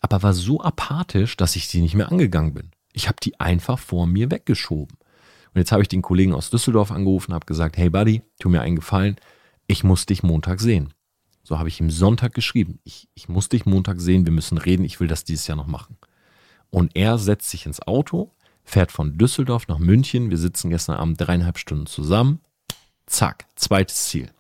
Aber 0.02 0.24
war 0.24 0.34
so 0.34 0.62
apathisch, 0.62 1.38
dass 1.38 1.56
ich 1.56 1.68
sie 1.68 1.82
nicht 1.82 1.96
mehr 1.96 2.12
angegangen 2.12 2.54
bin. 2.54 2.72
Ich 2.94 3.08
habe 3.08 3.18
die 3.22 3.40
einfach 3.40 3.78
vor 3.80 4.08
mir 4.08 4.32
weggeschoben. 4.32 4.98
Und 5.56 5.60
jetzt 5.60 5.72
habe 5.72 5.82
ich 5.82 5.88
den 5.88 6.02
Kollegen 6.02 6.34
aus 6.34 6.50
Düsseldorf 6.50 6.92
angerufen, 6.92 7.34
habe 7.34 7.46
gesagt, 7.46 7.78
hey 7.78 7.90
Buddy, 7.90 8.22
tu 8.40 8.50
mir 8.50 8.60
einen 8.60 8.76
Gefallen, 8.76 9.16
ich 9.68 9.86
muss 9.86 10.06
dich 10.06 10.22
Montag 10.22 10.60
sehen. 10.60 10.94
So 11.44 11.58
habe 11.58 11.70
ich 11.70 11.80
ihm 11.80 11.90
Sonntag 11.90 12.34
geschrieben. 12.34 12.80
Ich, 12.84 13.08
ich 13.14 13.30
muss 13.30 13.48
dich 13.48 13.66
Montag 13.66 14.02
sehen, 14.02 14.26
wir 14.26 14.34
müssen 14.34 14.58
reden, 14.58 14.84
ich 14.84 15.00
will 15.00 15.08
das 15.08 15.24
dieses 15.24 15.48
Jahr 15.48 15.56
noch 15.56 15.68
machen. 15.68 15.96
Und 16.72 16.98
er 16.98 17.18
setzt 17.18 17.50
sich 17.50 17.66
ins 17.66 17.82
Auto, 17.82 18.34
fährt 18.66 18.92
von 18.92 19.18
Düsseldorf 19.18 19.70
nach 19.70 19.80
München. 19.80 20.30
Wir 20.30 20.38
sitzen 20.38 20.72
gestern 20.72 20.98
Abend 20.98 21.22
dreieinhalb 21.22 21.58
Stunden 21.58 21.86
zusammen. 21.86 22.42
Zack, 23.06 23.46
zweites 23.56 24.08
Ziel. 24.08 24.32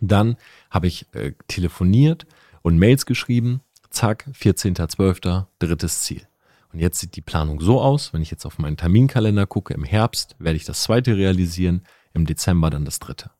Dann 0.00 0.36
habe 0.70 0.86
ich 0.86 1.12
äh, 1.14 1.32
telefoniert 1.48 2.26
und 2.62 2.78
Mails 2.78 3.06
geschrieben. 3.06 3.60
Zack, 3.90 4.28
14.12., 4.38 5.46
drittes 5.58 6.02
Ziel. 6.02 6.28
Und 6.72 6.78
jetzt 6.78 7.00
sieht 7.00 7.16
die 7.16 7.20
Planung 7.22 7.60
so 7.60 7.80
aus, 7.80 8.12
wenn 8.12 8.22
ich 8.22 8.30
jetzt 8.30 8.46
auf 8.46 8.58
meinen 8.58 8.76
Terminkalender 8.76 9.46
gucke, 9.46 9.74
im 9.74 9.84
Herbst 9.84 10.36
werde 10.38 10.56
ich 10.56 10.64
das 10.64 10.82
zweite 10.82 11.16
realisieren, 11.16 11.82
im 12.14 12.26
Dezember 12.26 12.70
dann 12.70 12.84
das 12.84 12.98
dritte. 12.98 13.30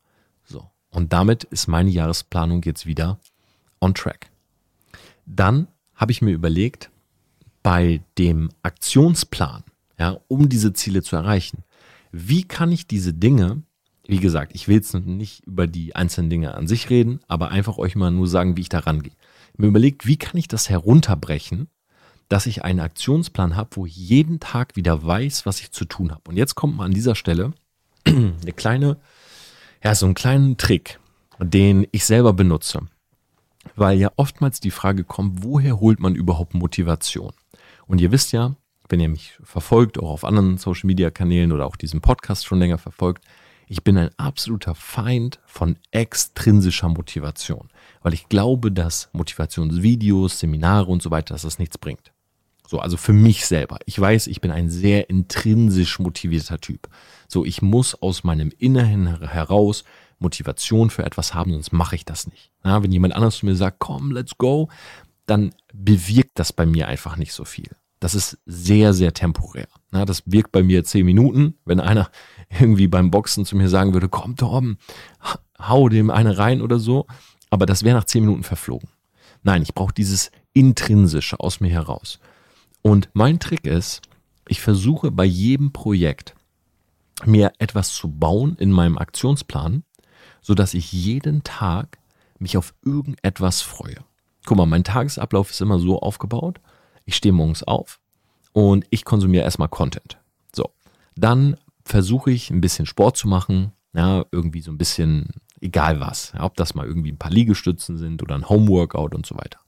So. 0.43 0.69
Und 0.89 1.13
damit 1.13 1.43
ist 1.45 1.67
meine 1.67 1.89
Jahresplanung 1.89 2.61
jetzt 2.63 2.85
wieder 2.85 3.19
on 3.81 3.93
track. 3.93 4.29
Dann 5.25 5.67
habe 5.95 6.11
ich 6.11 6.21
mir 6.21 6.31
überlegt, 6.31 6.91
bei 7.63 8.01
dem 8.17 8.49
Aktionsplan, 8.61 9.63
ja, 9.97 10.19
um 10.27 10.49
diese 10.49 10.73
Ziele 10.73 11.01
zu 11.01 11.15
erreichen, 11.15 11.63
wie 12.11 12.43
kann 12.43 12.71
ich 12.71 12.87
diese 12.87 13.13
Dinge, 13.13 13.63
wie 14.05 14.19
gesagt, 14.19 14.53
ich 14.53 14.67
will 14.67 14.75
jetzt 14.75 14.93
nicht 14.93 15.45
über 15.47 15.65
die 15.65 15.95
einzelnen 15.95 16.29
Dinge 16.29 16.55
an 16.55 16.67
sich 16.67 16.89
reden, 16.89 17.21
aber 17.27 17.49
einfach 17.49 17.77
euch 17.77 17.95
mal 17.95 18.11
nur 18.11 18.27
sagen, 18.27 18.57
wie 18.57 18.61
ich 18.61 18.69
da 18.69 18.79
rangehe. 18.79 19.13
Mir 19.55 19.67
überlegt, 19.67 20.05
wie 20.05 20.17
kann 20.17 20.37
ich 20.37 20.47
das 20.47 20.69
herunterbrechen, 20.69 21.69
dass 22.29 22.45
ich 22.45 22.63
einen 22.63 22.79
Aktionsplan 22.79 23.55
habe, 23.55 23.71
wo 23.73 23.85
ich 23.85 23.95
jeden 23.95 24.39
Tag 24.39 24.75
wieder 24.75 25.03
weiß, 25.05 25.45
was 25.45 25.59
ich 25.59 25.71
zu 25.71 25.85
tun 25.85 26.11
habe. 26.11 26.21
Und 26.27 26.37
jetzt 26.37 26.55
kommt 26.55 26.75
mal 26.75 26.85
an 26.85 26.93
dieser 26.93 27.15
Stelle 27.15 27.53
eine 28.05 28.53
kleine, 28.55 28.97
ja, 29.83 29.95
so 29.95 30.05
einen 30.05 30.15
kleinen 30.15 30.57
Trick, 30.57 30.99
den 31.39 31.87
ich 31.91 32.05
selber 32.05 32.33
benutze. 32.33 32.81
Weil 33.75 33.97
ja 33.97 34.11
oftmals 34.17 34.59
die 34.59 34.71
Frage 34.71 35.03
kommt, 35.03 35.43
woher 35.43 35.79
holt 35.79 35.99
man 35.99 36.15
überhaupt 36.15 36.53
Motivation? 36.53 37.31
Und 37.87 38.01
ihr 38.01 38.11
wisst 38.11 38.31
ja, 38.31 38.55
wenn 38.89 38.99
ihr 38.99 39.09
mich 39.09 39.37
verfolgt, 39.43 39.97
auch 39.97 40.09
auf 40.09 40.25
anderen 40.25 40.57
Social 40.57 40.87
Media 40.87 41.09
Kanälen 41.09 41.51
oder 41.51 41.65
auch 41.65 41.75
diesen 41.75 42.01
Podcast 42.01 42.45
schon 42.45 42.59
länger 42.59 42.77
verfolgt, 42.77 43.23
ich 43.67 43.83
bin 43.83 43.97
ein 43.97 44.11
absoluter 44.17 44.75
Feind 44.75 45.39
von 45.45 45.77
extrinsischer 45.91 46.89
Motivation, 46.89 47.69
weil 48.01 48.13
ich 48.13 48.29
glaube, 48.29 48.71
dass 48.71 49.09
Motivationsvideos, 49.13 50.39
Seminare 50.39 50.91
und 50.91 51.01
so 51.01 51.11
weiter, 51.11 51.33
dass 51.33 51.43
das 51.43 51.59
nichts 51.59 51.77
bringt. 51.77 52.12
So, 52.73 52.79
also 52.79 52.97
für 52.97 53.13
mich 53.13 53.45
selber. 53.45 53.77
Ich 53.85 53.99
weiß, 53.99 54.25
ich 54.25 54.41
bin 54.41 54.49
ein 54.49 54.67
sehr 54.67 55.07
intrinsisch 55.07 55.99
motivierter 55.99 56.59
Typ. 56.59 56.89
So, 57.27 57.45
ich 57.45 57.61
muss 57.61 57.93
aus 57.93 58.23
meinem 58.23 58.51
Inneren 58.57 59.29
heraus 59.29 59.83
Motivation 60.17 60.89
für 60.89 61.05
etwas 61.05 61.35
haben, 61.35 61.51
sonst 61.51 61.71
mache 61.71 61.95
ich 61.95 62.03
das 62.03 62.25
nicht. 62.25 62.49
Ja, 62.65 62.81
wenn 62.81 62.91
jemand 62.91 63.13
anders 63.13 63.37
zu 63.37 63.45
mir 63.45 63.55
sagt, 63.55 63.77
komm, 63.77 64.11
let's 64.11 64.39
go, 64.39 64.69
dann 65.27 65.53
bewirkt 65.71 66.31
das 66.39 66.51
bei 66.51 66.65
mir 66.65 66.87
einfach 66.87 67.15
nicht 67.15 67.31
so 67.33 67.45
viel. 67.45 67.69
Das 67.99 68.15
ist 68.15 68.39
sehr, 68.47 68.93
sehr 68.93 69.13
temporär. 69.13 69.67
Ja, 69.93 70.03
das 70.05 70.23
wirkt 70.25 70.51
bei 70.51 70.63
mir 70.63 70.83
zehn 70.83 71.05
Minuten. 71.05 71.53
Wenn 71.65 71.79
einer 71.79 72.09
irgendwie 72.59 72.87
beim 72.87 73.11
Boxen 73.11 73.45
zu 73.45 73.55
mir 73.55 73.69
sagen 73.69 73.93
würde, 73.93 74.09
komm 74.09 74.35
Torben, 74.35 74.79
hau 75.59 75.89
dem 75.89 76.09
eine 76.09 76.39
rein 76.39 76.59
oder 76.59 76.79
so. 76.79 77.05
Aber 77.51 77.67
das 77.67 77.83
wäre 77.83 77.97
nach 77.97 78.05
zehn 78.05 78.25
Minuten 78.25 78.41
verflogen. 78.41 78.89
Nein, 79.43 79.61
ich 79.61 79.75
brauche 79.75 79.93
dieses 79.93 80.31
Intrinsische 80.53 81.39
aus 81.39 81.59
mir 81.59 81.69
heraus. 81.69 82.17
Und 82.83 83.09
mein 83.13 83.39
Trick 83.39 83.65
ist, 83.65 84.01
ich 84.47 84.61
versuche 84.61 85.09
bei 85.09 85.23
jedem 85.23 85.71
Projekt 85.71 86.35
mir 87.25 87.53
etwas 87.57 87.93
zu 87.93 88.09
bauen 88.09 88.57
in 88.59 88.71
meinem 88.71 88.97
Aktionsplan, 88.97 89.83
so 90.41 90.53
dass 90.53 90.73
ich 90.73 90.91
jeden 90.91 91.43
Tag 91.43 91.97
mich 92.39 92.57
auf 92.57 92.73
irgendetwas 92.83 93.61
freue. 93.61 94.03
Guck 94.45 94.57
mal, 94.57 94.65
mein 94.65 94.83
Tagesablauf 94.83 95.49
ist 95.49 95.61
immer 95.61 95.79
so 95.79 96.01
aufgebaut. 96.01 96.59
Ich 97.05 97.15
stehe 97.15 97.31
morgens 97.31 97.63
auf 97.63 98.01
und 98.51 98.85
ich 98.89 99.05
konsumiere 99.05 99.45
erstmal 99.45 99.69
Content. 99.69 100.17
So, 100.53 100.69
dann 101.15 101.55
versuche 101.85 102.31
ich 102.31 102.49
ein 102.49 102.59
bisschen 102.59 102.85
Sport 102.85 103.15
zu 103.15 103.29
machen, 103.29 103.71
ja, 103.93 104.25
irgendwie 104.31 104.61
so 104.61 104.71
ein 104.71 104.77
bisschen 104.77 105.29
egal 105.61 106.01
was, 106.01 106.33
ja, 106.35 106.43
ob 106.43 106.57
das 106.57 106.75
mal 106.75 106.85
irgendwie 106.85 107.13
ein 107.13 107.17
paar 107.17 107.31
Liegestützen 107.31 107.97
sind 107.97 108.21
oder 108.21 108.35
ein 108.35 108.49
Homeworkout 108.49 109.15
und 109.15 109.25
so 109.25 109.35
weiter. 109.37 109.59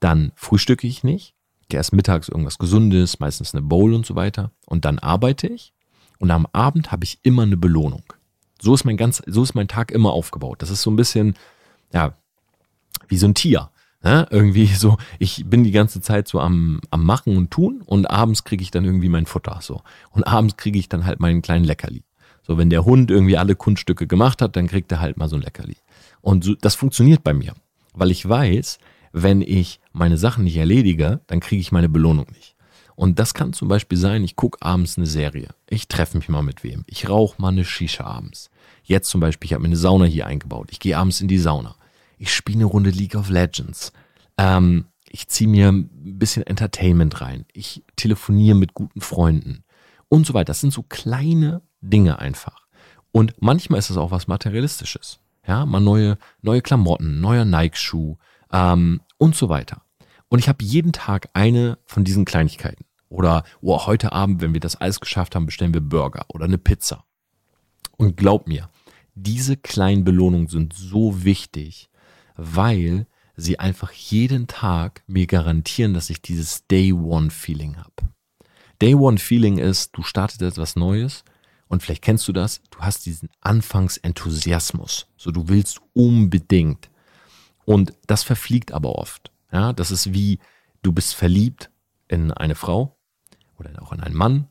Dann 0.00 0.32
frühstücke 0.34 0.88
ich 0.88 1.04
nicht, 1.04 1.34
gehe 1.70 1.78
erst 1.78 1.92
mittags 1.92 2.28
irgendwas 2.28 2.58
Gesundes, 2.58 3.18
meistens 3.20 3.54
eine 3.54 3.62
Bowl 3.62 3.94
und 3.94 4.04
so 4.04 4.14
weiter 4.14 4.52
und 4.66 4.84
dann 4.84 4.98
arbeite 4.98 5.46
ich 5.46 5.72
und 6.18 6.30
am 6.30 6.46
Abend 6.52 6.92
habe 6.92 7.04
ich 7.04 7.18
immer 7.22 7.42
eine 7.42 7.56
Belohnung. 7.56 8.04
So 8.60 8.74
ist 8.74 8.84
mein 8.84 8.98
ganz, 8.98 9.22
so 9.26 9.42
ist 9.42 9.54
mein 9.54 9.68
Tag 9.68 9.90
immer 9.90 10.12
aufgebaut. 10.12 10.60
Das 10.60 10.70
ist 10.70 10.82
so 10.82 10.90
ein 10.90 10.96
bisschen, 10.96 11.34
ja, 11.92 12.14
wie 13.08 13.16
so 13.16 13.26
ein 13.26 13.34
Tier. 13.34 13.70
Ja, 14.02 14.26
irgendwie 14.30 14.66
so, 14.66 14.96
ich 15.18 15.44
bin 15.46 15.62
die 15.62 15.72
ganze 15.72 16.00
Zeit 16.00 16.26
so 16.26 16.40
am, 16.40 16.80
am 16.90 17.04
Machen 17.04 17.36
und 17.36 17.50
Tun 17.50 17.82
und 17.84 18.10
abends 18.10 18.44
kriege 18.44 18.62
ich 18.62 18.70
dann 18.70 18.84
irgendwie 18.84 19.10
mein 19.10 19.26
Futter 19.26 19.58
so. 19.60 19.82
Und 20.10 20.24
abends 20.24 20.56
kriege 20.56 20.78
ich 20.78 20.88
dann 20.88 21.04
halt 21.04 21.20
meinen 21.20 21.42
kleinen 21.42 21.64
Leckerli. 21.64 22.04
So, 22.42 22.56
wenn 22.56 22.70
der 22.70 22.84
Hund 22.86 23.10
irgendwie 23.10 23.36
alle 23.36 23.56
Kunststücke 23.56 24.06
gemacht 24.06 24.40
hat, 24.40 24.56
dann 24.56 24.68
kriegt 24.68 24.90
er 24.90 25.00
halt 25.00 25.18
mal 25.18 25.28
so 25.28 25.36
ein 25.36 25.42
Leckerli. 25.42 25.76
Und 26.22 26.44
so, 26.44 26.54
das 26.54 26.74
funktioniert 26.74 27.22
bei 27.22 27.34
mir, 27.34 27.54
weil 27.92 28.10
ich 28.10 28.26
weiß, 28.26 28.78
wenn 29.12 29.42
ich 29.42 29.80
meine 29.92 30.16
Sachen 30.16 30.44
nicht 30.44 30.56
erledige, 30.56 31.20
dann 31.26 31.40
kriege 31.40 31.60
ich 31.60 31.72
meine 31.72 31.88
Belohnung 31.88 32.26
nicht. 32.32 32.54
Und 32.94 33.18
das 33.18 33.32
kann 33.32 33.52
zum 33.54 33.68
Beispiel 33.68 33.96
sein, 33.96 34.22
ich 34.24 34.36
gucke 34.36 34.60
abends 34.60 34.98
eine 34.98 35.06
Serie. 35.06 35.48
Ich 35.68 35.88
treffe 35.88 36.18
mich 36.18 36.28
mal 36.28 36.42
mit 36.42 36.62
wem. 36.62 36.84
Ich 36.86 37.08
rauche 37.08 37.40
mal 37.40 37.48
eine 37.48 37.64
Shisha 37.64 38.04
abends. 38.04 38.50
Jetzt 38.82 39.08
zum 39.08 39.20
Beispiel, 39.20 39.46
ich 39.46 39.52
habe 39.54 39.62
mir 39.62 39.68
eine 39.68 39.76
Sauna 39.76 40.04
hier 40.04 40.26
eingebaut. 40.26 40.68
Ich 40.70 40.80
gehe 40.80 40.98
abends 40.98 41.20
in 41.20 41.28
die 41.28 41.38
Sauna. 41.38 41.76
Ich 42.18 42.34
spiele 42.34 42.58
eine 42.58 42.64
Runde 42.66 42.90
League 42.90 43.14
of 43.14 43.30
Legends. 43.30 43.92
Ähm, 44.36 44.84
ich 45.08 45.28
ziehe 45.28 45.48
mir 45.48 45.68
ein 45.68 46.18
bisschen 46.18 46.46
Entertainment 46.46 47.20
rein. 47.20 47.46
Ich 47.52 47.82
telefoniere 47.96 48.56
mit 48.56 48.74
guten 48.74 49.00
Freunden 49.00 49.64
und 50.08 50.26
so 50.26 50.34
weiter. 50.34 50.46
Das 50.46 50.60
sind 50.60 50.72
so 50.72 50.82
kleine 50.82 51.62
Dinge 51.80 52.18
einfach. 52.18 52.66
Und 53.12 53.34
manchmal 53.40 53.78
ist 53.78 53.90
es 53.90 53.96
auch 53.96 54.10
was 54.10 54.28
Materialistisches. 54.28 55.20
Ja, 55.46 55.64
mal 55.64 55.80
neue, 55.80 56.18
neue 56.42 56.60
Klamotten, 56.60 57.20
neuer 57.20 57.44
Nike-Schuh 57.44 58.18
ähm, 58.52 59.00
und 59.18 59.34
so 59.36 59.48
weiter. 59.48 59.82
Und 60.28 60.38
ich 60.38 60.48
habe 60.48 60.64
jeden 60.64 60.92
Tag 60.92 61.28
eine 61.34 61.78
von 61.86 62.04
diesen 62.04 62.24
Kleinigkeiten. 62.24 62.84
Oder 63.08 63.44
oh, 63.60 63.86
heute 63.86 64.12
Abend, 64.12 64.40
wenn 64.40 64.54
wir 64.54 64.60
das 64.60 64.76
alles 64.76 65.00
geschafft 65.00 65.34
haben, 65.34 65.46
bestellen 65.46 65.74
wir 65.74 65.80
Burger 65.80 66.24
oder 66.28 66.44
eine 66.44 66.58
Pizza. 66.58 67.04
Und 67.96 68.16
glaub 68.16 68.46
mir, 68.46 68.70
diese 69.14 69.56
kleinen 69.56 70.04
Belohnungen 70.04 70.46
sind 70.46 70.72
so 70.72 71.24
wichtig, 71.24 71.90
weil 72.36 73.06
sie 73.36 73.58
einfach 73.58 73.92
jeden 73.92 74.46
Tag 74.46 75.02
mir 75.06 75.26
garantieren, 75.26 75.94
dass 75.94 76.10
ich 76.10 76.22
dieses 76.22 76.66
Day 76.68 76.92
One 76.92 77.30
Feeling 77.30 77.76
habe. 77.76 78.10
Day 78.80 78.94
One 78.94 79.18
Feeling 79.18 79.58
ist, 79.58 79.96
du 79.96 80.02
startest 80.02 80.40
etwas 80.42 80.76
Neues 80.76 81.24
und 81.68 81.82
vielleicht 81.82 82.02
kennst 82.02 82.26
du 82.28 82.32
das, 82.32 82.62
du 82.70 82.78
hast 82.78 83.06
diesen 83.06 83.28
Anfangsenthusiasmus. 83.40 85.06
So, 85.16 85.30
du 85.30 85.48
willst 85.48 85.80
unbedingt. 85.92 86.89
Und 87.64 87.92
das 88.06 88.22
verfliegt 88.22 88.72
aber 88.72 88.96
oft. 88.96 89.30
Ja, 89.52 89.72
das 89.72 89.90
ist 89.90 90.12
wie, 90.12 90.38
du 90.82 90.92
bist 90.92 91.14
verliebt 91.14 91.70
in 92.08 92.32
eine 92.32 92.54
Frau 92.54 92.96
oder 93.58 93.70
auch 93.82 93.92
in 93.92 94.00
einen 94.00 94.16
Mann 94.16 94.48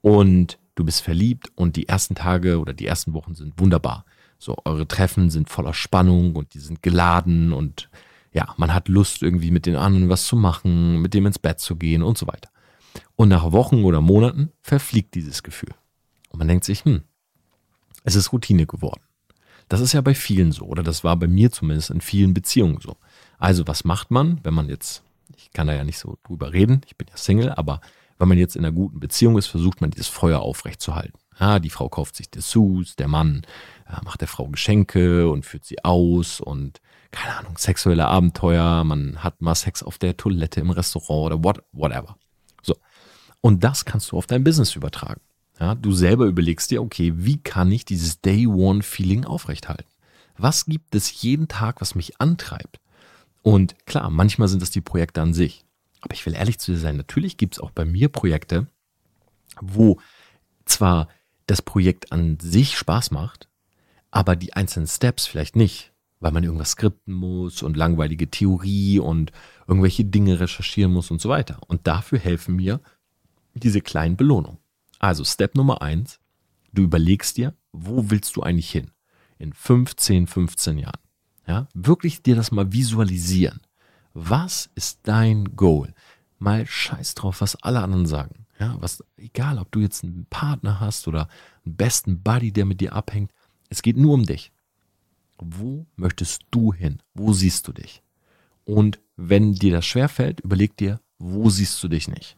und 0.00 0.58
du 0.74 0.84
bist 0.84 1.02
verliebt 1.02 1.50
und 1.54 1.76
die 1.76 1.88
ersten 1.88 2.14
Tage 2.14 2.58
oder 2.58 2.72
die 2.72 2.86
ersten 2.86 3.12
Wochen 3.12 3.34
sind 3.34 3.58
wunderbar. 3.58 4.04
So, 4.38 4.56
eure 4.64 4.88
Treffen 4.88 5.30
sind 5.30 5.50
voller 5.50 5.74
Spannung 5.74 6.34
und 6.36 6.54
die 6.54 6.60
sind 6.60 6.82
geladen 6.82 7.52
und 7.52 7.90
ja, 8.32 8.54
man 8.56 8.72
hat 8.72 8.88
Lust 8.88 9.22
irgendwie 9.22 9.50
mit 9.50 9.66
den 9.66 9.76
anderen 9.76 10.08
was 10.08 10.24
zu 10.24 10.36
machen, 10.36 11.00
mit 11.02 11.14
dem 11.14 11.26
ins 11.26 11.38
Bett 11.38 11.60
zu 11.60 11.76
gehen 11.76 12.02
und 12.02 12.16
so 12.16 12.26
weiter. 12.26 12.50
Und 13.16 13.28
nach 13.28 13.52
Wochen 13.52 13.84
oder 13.84 14.00
Monaten 14.00 14.52
verfliegt 14.62 15.14
dieses 15.14 15.42
Gefühl. 15.42 15.74
Und 16.30 16.38
man 16.38 16.48
denkt 16.48 16.64
sich, 16.64 16.84
hm, 16.84 17.02
es 18.04 18.14
ist 18.14 18.32
Routine 18.32 18.66
geworden. 18.66 19.02
Das 19.70 19.80
ist 19.80 19.92
ja 19.92 20.00
bei 20.00 20.16
vielen 20.16 20.50
so, 20.50 20.64
oder 20.64 20.82
das 20.82 21.04
war 21.04 21.16
bei 21.16 21.28
mir 21.28 21.52
zumindest 21.52 21.90
in 21.90 22.00
vielen 22.00 22.34
Beziehungen 22.34 22.80
so. 22.80 22.96
Also 23.38 23.68
was 23.68 23.84
macht 23.84 24.10
man, 24.10 24.40
wenn 24.42 24.52
man 24.52 24.68
jetzt, 24.68 25.04
ich 25.36 25.52
kann 25.52 25.68
da 25.68 25.74
ja 25.74 25.84
nicht 25.84 26.00
so 26.00 26.18
drüber 26.26 26.52
reden, 26.52 26.80
ich 26.86 26.96
bin 26.96 27.06
ja 27.08 27.16
Single, 27.16 27.52
aber 27.52 27.80
wenn 28.18 28.26
man 28.26 28.36
jetzt 28.36 28.56
in 28.56 28.64
einer 28.64 28.74
guten 28.74 28.98
Beziehung 28.98 29.38
ist, 29.38 29.46
versucht 29.46 29.80
man 29.80 29.92
dieses 29.92 30.08
Feuer 30.08 30.40
aufrechtzuerhalten. 30.40 31.16
Ja, 31.38 31.60
die 31.60 31.70
Frau 31.70 31.88
kauft 31.88 32.16
sich 32.16 32.28
Dessous, 32.28 32.96
der 32.96 33.06
Mann 33.06 33.42
ja, 33.88 34.00
macht 34.02 34.20
der 34.20 34.26
Frau 34.26 34.48
Geschenke 34.48 35.30
und 35.30 35.46
führt 35.46 35.64
sie 35.64 35.84
aus 35.84 36.40
und 36.40 36.80
keine 37.12 37.36
Ahnung, 37.36 37.56
sexuelle 37.56 38.08
Abenteuer, 38.08 38.82
man 38.82 39.22
hat 39.22 39.40
mal 39.40 39.54
Sex 39.54 39.84
auf 39.84 39.98
der 39.98 40.16
Toilette 40.16 40.60
im 40.60 40.70
Restaurant 40.70 41.26
oder 41.26 41.44
what, 41.44 41.62
whatever. 41.70 42.16
So. 42.60 42.74
Und 43.40 43.62
das 43.62 43.84
kannst 43.84 44.10
du 44.10 44.18
auf 44.18 44.26
dein 44.26 44.42
Business 44.42 44.74
übertragen. 44.74 45.20
Ja, 45.60 45.74
du 45.74 45.92
selber 45.92 46.24
überlegst 46.24 46.70
dir, 46.70 46.82
okay, 46.82 47.12
wie 47.16 47.36
kann 47.36 47.70
ich 47.70 47.84
dieses 47.84 48.22
Day 48.22 48.46
One 48.46 48.82
Feeling 48.82 49.26
aufrechthalten? 49.26 49.86
Was 50.38 50.64
gibt 50.64 50.94
es 50.94 51.20
jeden 51.22 51.48
Tag, 51.48 51.82
was 51.82 51.94
mich 51.94 52.18
antreibt? 52.18 52.80
Und 53.42 53.74
klar, 53.84 54.08
manchmal 54.08 54.48
sind 54.48 54.62
es 54.62 54.70
die 54.70 54.80
Projekte 54.80 55.20
an 55.20 55.34
sich. 55.34 55.66
Aber 56.00 56.14
ich 56.14 56.24
will 56.24 56.34
ehrlich 56.34 56.58
zu 56.58 56.72
dir 56.72 56.78
sein, 56.78 56.96
natürlich 56.96 57.36
gibt 57.36 57.54
es 57.54 57.60
auch 57.60 57.72
bei 57.72 57.84
mir 57.84 58.08
Projekte, 58.08 58.68
wo 59.60 60.00
zwar 60.64 61.08
das 61.46 61.60
Projekt 61.60 62.10
an 62.10 62.38
sich 62.40 62.78
Spaß 62.78 63.10
macht, 63.10 63.50
aber 64.10 64.36
die 64.36 64.54
einzelnen 64.54 64.86
Steps 64.86 65.26
vielleicht 65.26 65.56
nicht, 65.56 65.92
weil 66.20 66.32
man 66.32 66.44
irgendwas 66.44 66.70
skripten 66.70 67.12
muss 67.12 67.62
und 67.62 67.76
langweilige 67.76 68.30
Theorie 68.30 68.98
und 68.98 69.30
irgendwelche 69.66 70.06
Dinge 70.06 70.40
recherchieren 70.40 70.92
muss 70.92 71.10
und 71.10 71.20
so 71.20 71.28
weiter. 71.28 71.60
Und 71.66 71.86
dafür 71.86 72.18
helfen 72.18 72.56
mir 72.56 72.80
diese 73.52 73.82
kleinen 73.82 74.16
Belohnungen. 74.16 74.58
Also 75.00 75.24
Step 75.24 75.56
Nummer 75.56 75.82
eins, 75.82 76.20
du 76.72 76.82
überlegst 76.82 77.38
dir, 77.38 77.54
wo 77.72 78.10
willst 78.10 78.36
du 78.36 78.42
eigentlich 78.42 78.70
hin? 78.70 78.90
In 79.38 79.54
15, 79.54 80.26
15 80.26 80.78
Jahren. 80.78 81.00
Ja, 81.48 81.66
wirklich 81.74 82.22
dir 82.22 82.36
das 82.36 82.52
mal 82.52 82.72
visualisieren. 82.72 83.60
Was 84.12 84.70
ist 84.74 85.00
dein 85.04 85.56
Goal? 85.56 85.94
Mal 86.38 86.66
scheiß 86.66 87.14
drauf, 87.14 87.40
was 87.40 87.56
alle 87.56 87.80
anderen 87.80 88.06
sagen. 88.06 88.46
Ja, 88.58 88.76
was, 88.80 89.02
egal, 89.16 89.58
ob 89.58 89.72
du 89.72 89.80
jetzt 89.80 90.04
einen 90.04 90.26
Partner 90.28 90.80
hast 90.80 91.08
oder 91.08 91.28
einen 91.64 91.76
besten 91.76 92.22
Buddy, 92.22 92.52
der 92.52 92.66
mit 92.66 92.82
dir 92.82 92.92
abhängt. 92.92 93.32
Es 93.70 93.80
geht 93.80 93.96
nur 93.96 94.12
um 94.12 94.26
dich. 94.26 94.52
Wo 95.38 95.86
möchtest 95.96 96.42
du 96.50 96.74
hin? 96.74 97.00
Wo 97.14 97.32
siehst 97.32 97.66
du 97.66 97.72
dich? 97.72 98.02
Und 98.64 99.00
wenn 99.16 99.54
dir 99.54 99.72
das 99.72 99.86
schwerfällt, 99.86 100.40
überleg 100.40 100.76
dir, 100.76 101.00
wo 101.18 101.48
siehst 101.48 101.82
du 101.82 101.88
dich 101.88 102.06
nicht? 102.08 102.36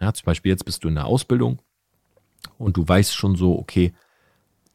Ja, 0.00 0.12
zum 0.12 0.26
Beispiel 0.26 0.50
jetzt 0.50 0.64
bist 0.64 0.82
du 0.82 0.88
in 0.88 0.96
der 0.96 1.06
Ausbildung 1.06 1.60
und 2.58 2.76
du 2.76 2.86
weißt 2.86 3.14
schon 3.14 3.36
so, 3.36 3.58
okay, 3.58 3.94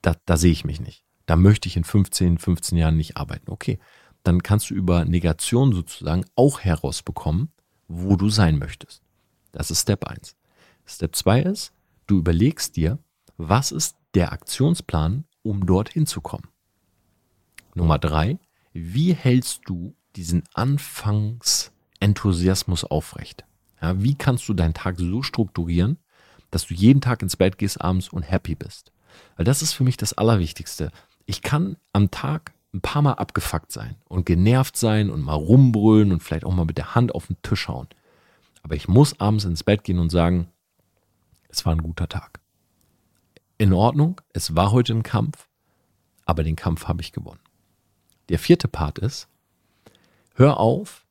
da, 0.02 0.16
da 0.26 0.38
sehe 0.38 0.52
ich 0.52 0.66
mich 0.66 0.80
nicht. 0.80 1.04
Da 1.26 1.36
möchte 1.36 1.68
ich 1.68 1.78
in 1.78 1.84
15, 1.84 2.38
15 2.38 2.78
Jahren 2.78 2.98
nicht 2.98 3.18
arbeiten. 3.18 3.52
Okay, 3.52 3.80
dann 4.24 4.44
kannst 4.44 4.70
du 4.70 4.74
über 4.74 5.06
Negation 5.06 5.74
sozusagen 5.74 6.26
auch 6.36 6.62
herausbekommen, 6.62 7.52
wo 7.88 8.16
du 8.16 8.30
sein 8.30 8.58
möchtest. 8.58 9.02
Das 9.52 9.72
ist 9.72 9.82
Step 9.82 10.06
1. 10.06 10.36
Step 10.86 11.16
2 11.16 11.42
ist, 11.44 11.72
du 12.08 12.18
überlegst 12.18 12.76
dir, 12.76 13.00
was 13.38 13.72
ist 13.72 13.96
der 14.16 14.32
Aktionsplan, 14.32 15.26
um 15.44 15.66
dorthin 15.66 16.06
zu 16.06 16.22
kommen. 16.22 16.48
Nummer 17.76 18.00
3, 18.00 18.40
wie 18.74 19.14
hältst 19.14 19.62
du 19.66 19.96
diesen 20.16 20.44
Anfangsenthusiasmus 20.54 22.84
aufrecht? 22.84 23.46
Ja, 23.82 24.02
wie 24.02 24.16
kannst 24.16 24.50
du 24.50 24.54
deinen 24.54 24.74
Tag 24.74 24.98
so 24.98 25.24
strukturieren, 25.24 25.98
dass 26.52 26.68
du 26.68 26.74
jeden 26.74 27.02
Tag 27.02 27.22
ins 27.22 27.38
Bett 27.38 27.58
gehst 27.58 27.82
abends 27.82 28.10
und 28.10 28.24
happy 28.24 28.56
bist? 28.56 28.92
Weil 29.36 29.46
das 29.46 29.62
ist 29.62 29.74
für 29.74 29.84
mich 29.84 29.98
das 29.98 30.14
Allerwichtigste. 30.14 30.92
Ich 31.26 31.42
kann 31.42 31.78
am 31.94 32.12
Tag 32.12 32.54
ein 32.74 32.82
paar 32.82 33.02
Mal 33.02 33.14
abgefuckt 33.14 33.72
sein 33.72 33.96
und 34.08 34.26
genervt 34.26 34.78
sein 34.78 35.10
und 35.10 35.22
mal 35.22 35.34
rumbrüllen 35.34 36.12
und 36.12 36.22
vielleicht 36.22 36.46
auch 36.46 36.54
mal 36.54 36.66
mit 36.66 36.78
der 36.78 36.96
Hand 36.96 37.14
auf 37.16 37.28
den 37.28 37.42
Tisch 37.42 37.68
hauen. 37.68 37.88
Aber 38.62 38.76
ich 38.76 38.88
muss 38.88 39.20
abends 39.20 39.46
ins 39.46 39.64
Bett 39.64 39.84
gehen 39.84 40.00
und 40.00 40.10
sagen, 40.10 40.50
es 41.50 41.66
war 41.66 41.74
ein 41.74 41.82
guter 41.82 42.08
Tag. 42.08 42.40
In 43.58 43.74
Ordnung, 43.74 44.22
es 44.34 44.56
war 44.56 44.72
heute 44.72 44.94
ein 44.94 45.04
Kampf, 45.04 45.48
aber 46.26 46.44
den 46.44 46.56
Kampf 46.56 46.88
habe 46.88 47.02
ich 47.02 47.12
gewonnen. 47.12 47.40
Der 48.30 48.40
vierte 48.40 48.68
Part 48.68 49.00
ist, 49.00 49.28
hör 50.36 50.60
auf, 50.60 51.06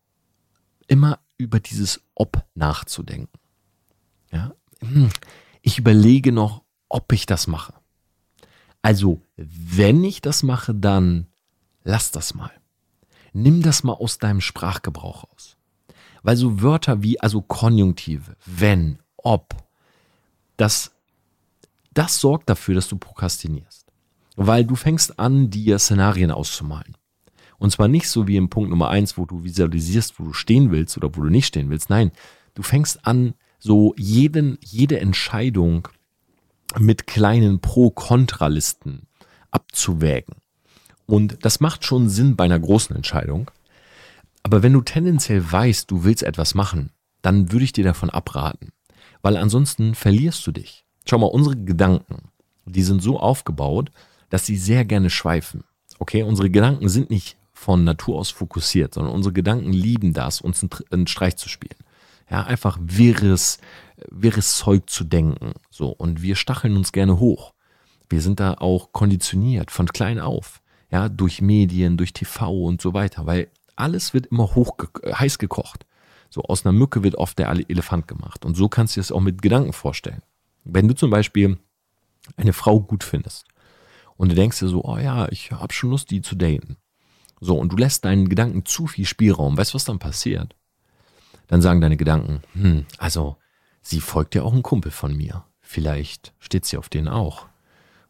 immer 0.87 1.19
über 1.37 1.61
dieses 1.61 2.01
Ob 2.15 2.45
nachzudenken. 2.55 3.39
Ja? 4.31 4.55
Hm, 4.81 5.11
ich 5.63 5.79
überlege 5.79 6.33
noch, 6.33 6.63
ob 6.89 7.13
ich 7.13 7.27
das 7.27 7.47
mache. 7.47 7.75
Also, 8.83 9.21
wenn 9.37 10.05
ich 10.05 10.21
das 10.23 10.43
mache, 10.43 10.75
dann 10.75 11.27
lass 11.83 12.11
das 12.11 12.35
mal. 12.35 12.53
Nimm 13.33 13.63
das 13.63 13.83
mal 13.85 13.93
aus 13.93 14.19
deinem 14.19 14.41
Sprachgebrauch 14.41 15.25
aus. 15.25 15.57
Weil 16.23 16.37
so 16.37 16.63
Wörter 16.63 17.03
wie, 17.03 17.21
also 17.21 17.43
Konjunktive, 17.43 18.37
wenn, 18.47 18.99
ob, 19.17 19.55
das, 20.57 20.93
das 21.93 22.21
sorgt 22.21 22.49
dafür, 22.49 22.75
dass 22.75 22.89
du 22.89 22.97
prokrastinierst. 22.97 23.87
Weil 24.37 24.65
du 24.65 24.77
fängst 24.77 25.19
an, 25.19 25.51
dir 25.51 25.79
Szenarien 25.79 26.31
auszumalen. 26.31 26.97
Und 27.59 27.73
zwar 27.73 27.89
nicht 27.89 28.09
so 28.09 28.29
wie 28.29 28.37
im 28.37 28.51
Punkt 28.51 28.71
Nummer 28.71 28.89
eins, 28.89 29.19
wo 29.19 29.27
du 29.27 29.43
visualisierst, 29.43 30.19
wo 30.19 30.25
du 30.25 30.33
stehen 30.33 30.71
willst 30.71 30.97
oder 30.97 31.09
wo 31.09 31.23
du 31.23 31.29
nicht 31.29 31.47
stehen 31.47 31.71
willst. 31.71 31.91
Nein, 31.91 32.13
du 32.55 32.63
fängst 32.63 33.05
an, 33.05 33.35
so 33.59 33.95
jeden, 33.97 34.59
jede 34.63 35.01
Entscheidung 35.01 35.89
mit 36.79 37.07
kleinen 37.07 37.61
Pro-Kontra-Listen 37.61 39.07
abzuwägen. 39.51 40.37
Und 41.07 41.45
das 41.45 41.61
macht 41.61 41.85
schon 41.85 42.09
Sinn 42.09 42.37
bei 42.37 42.45
einer 42.45 42.61
großen 42.61 42.95
Entscheidung. 42.95 43.51
Aber 44.43 44.63
wenn 44.63 44.75
du 44.75 44.83
tendenziell 44.83 45.51
weißt, 45.51 45.91
du 45.91 46.05
willst 46.05 46.23
etwas 46.23 46.55
machen, 46.55 46.91
dann 47.23 47.51
würde 47.51 47.65
ich 47.65 47.73
dir 47.73 47.85
davon 47.85 48.11
abraten. 48.11 48.73
Weil 49.23 49.37
ansonsten 49.37 49.95
verlierst 49.95 50.47
du 50.47 50.53
dich. 50.53 50.85
Schau 51.07 51.19
mal, 51.19 51.27
unsere 51.27 51.57
Gedanken, 51.57 52.31
die 52.67 52.83
sind 52.83 53.03
so 53.03 53.19
aufgebaut, 53.19 53.91
dass 54.29 54.47
sie 54.47 54.59
sehr 54.59 54.85
gerne 54.85 55.11
schweifen. 55.11 55.65
Okay, 55.99 56.23
unsere 56.23 56.51
Gedanken 56.51 56.89
sind 56.89 57.11
nicht 57.11 57.39
von 57.53 57.83
Natur 57.83 58.19
aus 58.19 58.31
fokussiert, 58.31 58.95
sondern 58.95 59.15
unsere 59.15 59.33
Gedanken 59.33 59.73
lieben 59.73 60.13
das, 60.13 60.41
uns 60.41 60.65
einen 60.91 61.07
Streich 61.07 61.37
zu 61.37 61.49
spielen. 61.49 61.79
Ja, 62.31 62.43
einfach 62.43 62.79
wirres, 62.81 63.59
wirres 64.11 64.57
Zeug 64.57 64.89
zu 64.91 65.05
denken. 65.05 65.53
So. 65.71 65.89
Und 65.89 66.23
wir 66.23 66.37
stacheln 66.37 66.77
uns 66.77 66.93
gerne 66.93 67.19
hoch. 67.19 67.55
Wir 68.09 68.21
sind 68.21 68.41
da 68.41 68.55
auch 68.55 68.93
konditioniert 68.93 69.71
von 69.71 69.87
klein 69.87 70.19
auf. 70.19 70.63
Ja, 70.91 71.09
durch 71.09 71.43
Medien, 71.43 71.97
durch 71.97 72.13
TV 72.13 72.63
und 72.63 72.81
so 72.81 72.95
weiter, 72.95 73.27
weil 73.27 73.51
alles 73.77 74.15
wird 74.15 74.27
immer 74.27 74.55
hoch, 74.55 74.77
heiß 75.05 75.39
gekocht. 75.39 75.87
So 76.31 76.43
aus 76.43 76.65
einer 76.65 76.73
Mücke 76.73 77.03
wird 77.03 77.17
oft 77.17 77.39
der 77.39 77.51
Elefant 77.69 78.09
gemacht. 78.09 78.45
Und 78.45 78.57
so 78.57 78.69
kannst 78.69 78.97
du 78.97 79.01
dir 79.01 79.03
das 79.03 79.13
auch 79.13 79.21
mit 79.21 79.43
Gedanken 79.43 79.73
vorstellen. 79.73 80.23
Wenn 80.65 80.89
du 80.89 80.95
zum 80.95 81.11
Beispiel 81.11 81.59
eine 82.37 82.53
Frau 82.53 82.81
gut 82.81 83.05
findest 83.05 83.47
und 84.17 84.31
du 84.31 84.35
denkst 84.35 84.59
dir 84.59 84.69
so, 84.69 84.85
oh 84.85 84.99
ja, 84.99 85.29
ich 85.31 85.53
habe 85.53 85.73
schon 85.73 85.91
Lust, 85.91 86.11
die 86.11 86.21
zu 86.21 86.35
daten. 86.35 86.77
So, 87.41 87.57
und 87.57 87.73
du 87.73 87.77
lässt 87.77 88.05
deinen 88.05 88.29
Gedanken 88.29 88.65
zu 88.65 88.87
viel 88.87 89.07
Spielraum. 89.07 89.57
Weißt 89.57 89.73
du, 89.73 89.77
was 89.77 89.85
dann 89.85 89.99
passiert? 89.99 90.55
Dann 91.49 91.63
sagen 91.63 91.81
deine 91.81 91.97
Gedanken, 91.97 92.43
hm, 92.53 92.87
also, 92.99 93.37
sie 93.83 94.01
folgt 94.01 94.35
ja 94.35 94.43
auch 94.43 94.53
ein 94.53 94.63
Kumpel 94.63 94.93
von 94.93 95.17
mir. 95.17 95.45
Vielleicht 95.61 96.33
steht 96.39 96.65
sie 96.65 96.77
auf 96.77 96.89
den 96.89 97.09
auch. 97.09 97.47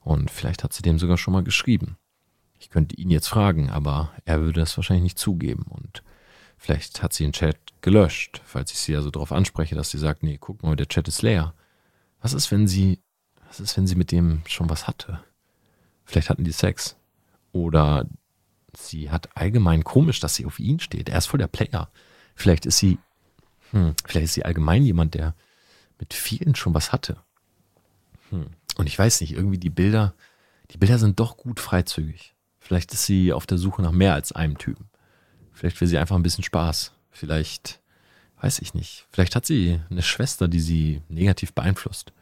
Und 0.01 0.31
vielleicht 0.31 0.63
hat 0.65 0.73
sie 0.73 0.83
dem 0.83 0.99
sogar 0.99 1.19
schon 1.19 1.33
mal 1.33 1.43
geschrieben. 1.43 1.97
Ich 2.59 2.71
könnte 2.71 2.97
ihn 2.97 3.11
jetzt 3.11 3.29
fragen, 3.29 3.71
aber 3.71 4.13
er 4.25 4.41
würde 4.41 4.61
das 4.61 4.77
wahrscheinlich 4.77 5.05
nicht 5.05 5.19
zugeben. 5.19 5.65
Und 5.69 6.03
vielleicht 6.57 7.03
hat 7.03 7.13
sie 7.13 7.25
den 7.25 7.33
Chat 7.33 7.57
gelöscht, 7.81 8.43
falls 8.45 8.73
ich 8.73 8.79
sie 8.79 8.93
ja 8.93 9.03
so 9.03 9.11
darauf 9.11 9.33
anspreche, 9.33 9.75
dass 9.75 9.91
sie 9.91 9.99
sagt, 9.99 10.23
nee, 10.23 10.39
guck 10.41 10.63
mal, 10.63 10.77
der 10.77 10.89
Chat 10.89 11.09
ist 11.09 11.23
leer. 11.23 11.55
Was 12.21 12.33
ist, 12.33 12.51
wenn 12.51 12.67
sie, 12.67 13.01
was 13.47 13.61
ist, 13.61 13.77
wenn 13.77 13.87
sie 13.87 13.95
mit 13.95 14.11
dem 14.11 14.43
schon 14.47 14.69
was 14.69 14.89
hatte? 14.89 15.21
Vielleicht 16.05 16.31
hatten 16.31 16.45
die 16.45 16.53
Sex. 16.53 16.97
Oder 17.53 18.07
sie 18.77 19.11
hat 19.11 19.37
allgemein 19.37 19.85
komisch, 19.85 20.21
dass 20.21 20.35
sie 20.35 20.47
auf 20.47 20.59
ihn 20.59 20.81
steht. 20.81 21.09
Er 21.09 21.19
ist 21.19 21.27
voll 21.27 21.39
der 21.39 21.47
Player. 21.49 21.91
Vielleicht 22.35 22.67
ist 22.67 22.79
sie, 22.79 22.99
hm, 23.71 23.95
vielleicht 24.05 24.25
ist 24.25 24.35
sie 24.35 24.45
allgemein 24.45 24.85
jemand, 24.85 25.15
der 25.15 25.35
mit 25.99 26.15
vielen 26.15 26.55
schon 26.55 26.75
was 26.75 26.93
hatte. 26.93 27.19
Hm. 28.31 28.47
Und 28.77 28.87
ich 28.87 28.99
weiß 28.99 29.21
nicht, 29.21 29.33
irgendwie 29.33 29.59
die 29.59 29.71
Bilder, 29.71 30.15
die 30.71 30.79
Bilder 30.79 30.99
sind 30.99 31.19
doch 31.21 31.37
gut 31.37 31.61
freizügig. 31.61 32.35
Vielleicht 32.61 32.93
ist 32.93 33.07
sie 33.07 33.33
auf 33.33 33.47
der 33.47 33.59
Suche 33.59 33.83
nach 33.83 33.93
mehr 33.93 34.15
als 34.15 34.33
einem 34.33 34.59
Typen. 34.59 34.89
Vielleicht 35.53 35.81
will 35.81 35.89
sie 35.89 35.99
einfach 35.99 36.17
ein 36.17 36.23
bisschen 36.23 36.45
Spaß. 36.45 36.93
Vielleicht, 37.11 37.81
weiß 38.41 38.61
ich 38.61 38.75
nicht. 38.75 39.07
Vielleicht 39.11 39.35
hat 39.35 39.47
sie 39.47 39.81
eine 39.91 40.03
Schwester, 40.03 40.47
die 40.47 40.61
sie 40.61 41.03
negativ 41.09 41.53
beeinflusst. 41.53 42.13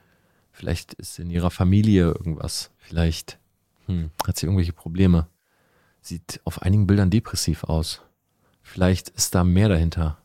Vielleicht 0.52 0.94
ist 0.94 1.18
in 1.18 1.30
ihrer 1.30 1.50
Familie 1.50 2.04
irgendwas. 2.06 2.70
Vielleicht 2.78 3.38
hm, 3.86 4.10
hat 4.26 4.38
sie 4.38 4.46
irgendwelche 4.46 4.72
Probleme 4.72 5.28
sieht 6.06 6.40
auf 6.44 6.62
einigen 6.62 6.86
Bildern 6.86 7.10
depressiv 7.10 7.64
aus. 7.64 8.02
Vielleicht 8.62 9.08
ist 9.10 9.34
da 9.34 9.44
mehr 9.44 9.68
dahinter. 9.68 10.18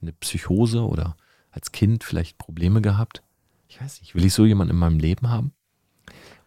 Eine 0.00 0.12
Psychose 0.12 0.82
oder 0.82 1.16
als 1.50 1.72
Kind 1.72 2.04
vielleicht 2.04 2.38
Probleme 2.38 2.80
gehabt. 2.80 3.22
Ich 3.68 3.80
weiß 3.80 4.00
nicht, 4.00 4.14
will 4.14 4.24
ich 4.24 4.34
so 4.34 4.44
jemanden 4.46 4.72
in 4.72 4.78
meinem 4.78 4.98
Leben 4.98 5.30
haben? 5.30 5.52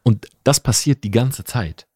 Und 0.03 0.27
das 0.43 0.59
passiert 0.59 1.03
die 1.03 1.11
ganze 1.11 1.43
Zeit. 1.43 1.87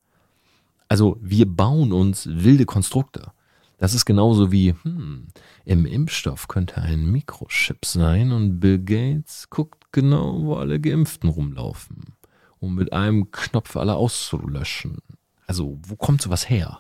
Also 0.88 1.18
wir 1.22 1.46
bauen 1.46 1.92
uns 1.92 2.28
wilde 2.28 2.66
Konstrukte. 2.66 3.32
Das 3.78 3.94
ist 3.94 4.06
genauso 4.06 4.52
wie, 4.52 4.74
hm, 4.82 5.28
im 5.66 5.86
Impfstoff 5.86 6.48
könnte 6.48 6.82
ein 6.82 7.12
Mikrochip 7.12 7.86
sein 7.86 8.32
und 8.32 8.60
Bill 8.60 8.80
Gates 8.80 9.50
guckt 9.50 9.92
genau, 9.92 10.42
wo 10.44 10.56
alle 10.56 10.80
Geimpften 10.80 11.30
rumlaufen, 11.30 12.16
um 12.60 12.76
mit 12.76 12.92
einem 12.92 13.30
Knopf 13.32 13.78
alle 13.78 13.96
auszulöschen. 13.96 14.98
Also, 15.46 15.78
wo 15.84 15.96
kommt 15.96 16.22
sowas 16.22 16.50
her? 16.50 16.80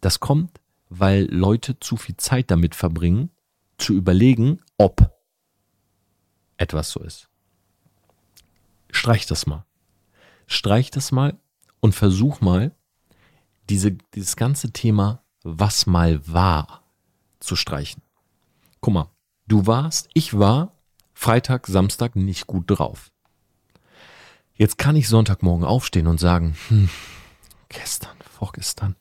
Das 0.00 0.20
kommt, 0.20 0.60
weil 0.88 1.26
Leute 1.30 1.78
zu 1.78 1.96
viel 1.96 2.16
Zeit 2.16 2.50
damit 2.50 2.74
verbringen, 2.74 3.30
zu 3.78 3.94
überlegen, 3.94 4.60
ob 4.78 5.12
etwas 6.56 6.90
so 6.90 7.00
ist. 7.00 7.28
Streich 8.90 9.26
das 9.26 9.46
mal. 9.46 9.64
Streich 10.46 10.90
das 10.90 11.12
mal 11.12 11.36
und 11.80 11.94
versuch 11.94 12.40
mal, 12.40 12.74
diese, 13.68 13.92
dieses 14.14 14.36
ganze 14.36 14.72
Thema, 14.72 15.22
was 15.42 15.86
mal 15.86 16.26
war, 16.26 16.84
zu 17.40 17.56
streichen. 17.56 18.02
Guck 18.80 18.94
mal, 18.94 19.10
du 19.46 19.66
warst, 19.66 20.08
ich 20.14 20.38
war 20.38 20.72
Freitag, 21.12 21.66
Samstag 21.66 22.16
nicht 22.16 22.46
gut 22.46 22.64
drauf. 22.66 23.10
Jetzt 24.54 24.78
kann 24.78 24.96
ich 24.96 25.08
Sonntagmorgen 25.08 25.64
aufstehen 25.64 26.06
und 26.06 26.20
sagen, 26.20 26.56
hm, 26.68 26.88
gestern, 27.68 28.16
vorgestern, 28.38 28.96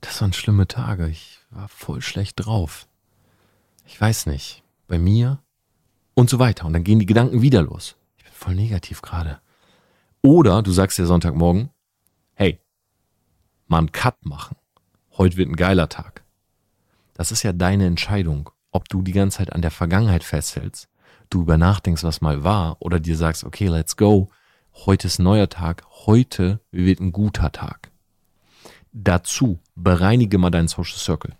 das 0.00 0.20
waren 0.20 0.32
schlimme 0.32 0.66
Tage. 0.66 1.08
Ich 1.08 1.40
war 1.50 1.68
voll 1.68 2.00
schlecht 2.00 2.44
drauf. 2.44 2.88
Ich 3.92 4.00
weiß 4.00 4.24
nicht, 4.24 4.62
bei 4.88 4.98
mir 4.98 5.38
und 6.14 6.30
so 6.30 6.38
weiter. 6.38 6.64
Und 6.64 6.72
dann 6.72 6.82
gehen 6.82 6.98
die 6.98 7.04
Gedanken 7.04 7.42
wieder 7.42 7.60
los. 7.60 7.96
Ich 8.16 8.24
bin 8.24 8.32
voll 8.32 8.54
negativ 8.54 9.02
gerade. 9.02 9.38
Oder 10.22 10.62
du 10.62 10.72
sagst 10.72 10.98
dir 10.98 11.04
Sonntagmorgen, 11.04 11.68
hey, 12.32 12.58
mal 13.66 13.76
einen 13.76 13.92
Cut 13.92 14.24
machen. 14.24 14.56
Heute 15.18 15.36
wird 15.36 15.50
ein 15.50 15.56
geiler 15.56 15.90
Tag. 15.90 16.24
Das 17.12 17.32
ist 17.32 17.42
ja 17.42 17.52
deine 17.52 17.84
Entscheidung, 17.84 18.48
ob 18.70 18.88
du 18.88 19.02
die 19.02 19.12
ganze 19.12 19.38
Zeit 19.38 19.52
an 19.52 19.60
der 19.60 19.70
Vergangenheit 19.70 20.24
festhältst, 20.24 20.88
du 21.28 21.42
über 21.42 21.58
nachdenkst, 21.58 22.02
was 22.02 22.22
mal 22.22 22.42
war, 22.42 22.78
oder 22.80 22.98
dir 22.98 23.18
sagst, 23.18 23.44
okay, 23.44 23.66
let's 23.66 23.98
go, 23.98 24.30
heute 24.86 25.06
ist 25.06 25.18
ein 25.18 25.24
neuer 25.24 25.50
Tag, 25.50 25.84
heute 26.06 26.60
wird 26.70 27.00
ein 27.00 27.12
guter 27.12 27.52
Tag. 27.52 27.90
Dazu 28.94 29.60
bereinige 29.74 30.38
mal 30.38 30.48
deinen 30.48 30.68
Social 30.68 30.96
Circle. 30.96 31.36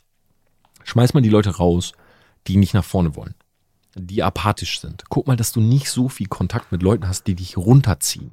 Schmeiß 0.84 1.14
mal 1.14 1.22
die 1.22 1.30
Leute 1.30 1.56
raus, 1.56 1.94
die 2.46 2.56
nicht 2.56 2.74
nach 2.74 2.84
vorne 2.84 3.16
wollen, 3.16 3.34
die 3.94 4.22
apathisch 4.22 4.80
sind. 4.80 5.04
Guck 5.08 5.26
mal, 5.26 5.36
dass 5.36 5.52
du 5.52 5.60
nicht 5.60 5.90
so 5.90 6.08
viel 6.08 6.26
Kontakt 6.26 6.72
mit 6.72 6.82
Leuten 6.82 7.08
hast, 7.08 7.26
die 7.26 7.34
dich 7.34 7.56
runterziehen, 7.56 8.32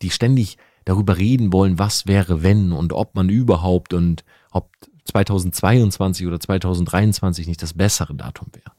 die 0.00 0.10
ständig 0.10 0.58
darüber 0.84 1.16
reden 1.16 1.52
wollen, 1.52 1.78
was 1.78 2.06
wäre 2.06 2.42
wenn 2.42 2.72
und 2.72 2.92
ob 2.92 3.14
man 3.14 3.28
überhaupt 3.28 3.94
und 3.94 4.24
ob 4.50 4.70
2022 5.04 6.26
oder 6.26 6.40
2023 6.40 7.46
nicht 7.46 7.62
das 7.62 7.74
bessere 7.74 8.14
Datum 8.14 8.48
wäre. 8.52 8.72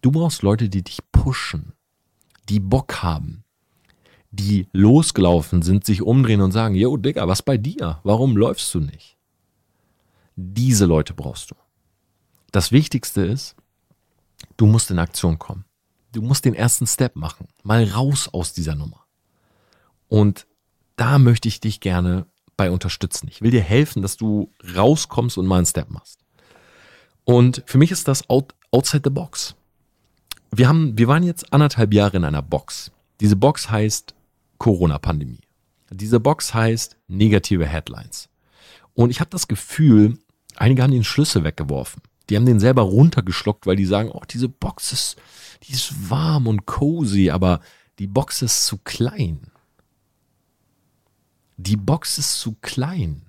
Du 0.00 0.10
brauchst 0.10 0.42
Leute, 0.42 0.68
die 0.68 0.82
dich 0.82 0.98
pushen, 1.12 1.72
die 2.48 2.60
Bock 2.60 3.02
haben, 3.02 3.44
die 4.30 4.68
losgelaufen 4.72 5.62
sind, 5.62 5.84
sich 5.84 6.02
umdrehen 6.02 6.40
und 6.40 6.52
sagen, 6.52 6.74
yo 6.74 6.96
Digga, 6.96 7.28
was 7.28 7.42
bei 7.42 7.56
dir? 7.56 8.00
Warum 8.04 8.36
läufst 8.36 8.72
du 8.74 8.80
nicht? 8.80 9.16
Diese 10.36 10.86
Leute 10.86 11.14
brauchst 11.14 11.50
du. 11.50 11.54
Das 12.52 12.72
Wichtigste 12.72 13.22
ist, 13.22 13.56
du 14.58 14.66
musst 14.66 14.90
in 14.90 14.98
Aktion 14.98 15.38
kommen. 15.38 15.64
Du 16.12 16.20
musst 16.20 16.44
den 16.44 16.54
ersten 16.54 16.86
Step 16.86 17.16
machen. 17.16 17.48
Mal 17.62 17.84
raus 17.84 18.28
aus 18.30 18.52
dieser 18.52 18.74
Nummer. 18.74 19.06
Und 20.08 20.46
da 20.96 21.18
möchte 21.18 21.48
ich 21.48 21.60
dich 21.60 21.80
gerne 21.80 22.26
bei 22.56 22.70
unterstützen. 22.70 23.28
Ich 23.30 23.40
will 23.40 23.50
dir 23.50 23.62
helfen, 23.62 24.02
dass 24.02 24.18
du 24.18 24.52
rauskommst 24.76 25.38
und 25.38 25.46
mal 25.46 25.58
einen 25.58 25.66
Step 25.66 25.88
machst. 25.90 26.20
Und 27.24 27.62
für 27.66 27.78
mich 27.78 27.90
ist 27.90 28.08
das 28.08 28.28
out, 28.28 28.54
outside 28.72 29.02
the 29.04 29.10
box. 29.10 29.54
Wir 30.50 30.66
haben, 30.66 30.96
wir 30.98 31.08
waren 31.08 31.22
jetzt 31.22 31.52
anderthalb 31.52 31.94
Jahre 31.94 32.16
in 32.16 32.24
einer 32.24 32.42
Box. 32.42 32.90
Diese 33.20 33.36
Box 33.36 33.70
heißt 33.70 34.14
Corona-Pandemie. 34.58 35.40
Diese 35.90 36.20
Box 36.20 36.52
heißt 36.52 36.96
negative 37.06 37.66
Headlines. 37.66 38.28
Und 38.94 39.10
ich 39.10 39.20
habe 39.20 39.30
das 39.30 39.46
Gefühl, 39.46 40.18
einige 40.56 40.82
haben 40.82 40.90
den 40.90 41.04
Schlüssel 41.04 41.44
weggeworfen. 41.44 42.02
Die 42.28 42.36
haben 42.36 42.46
den 42.46 42.60
selber 42.60 42.82
runtergeschluckt, 42.82 43.66
weil 43.66 43.76
die 43.76 43.86
sagen, 43.86 44.10
oh, 44.12 44.22
diese 44.28 44.48
Box 44.48 44.92
ist, 44.92 45.16
die 45.62 45.72
ist 45.72 46.10
warm 46.10 46.46
und 46.46 46.66
cozy, 46.66 47.30
aber 47.30 47.60
die 47.98 48.06
Box 48.06 48.42
ist 48.42 48.66
zu 48.66 48.78
klein. 48.78 49.50
Die 51.56 51.76
Box 51.76 52.18
ist 52.18 52.38
zu 52.38 52.56
klein. 52.60 53.22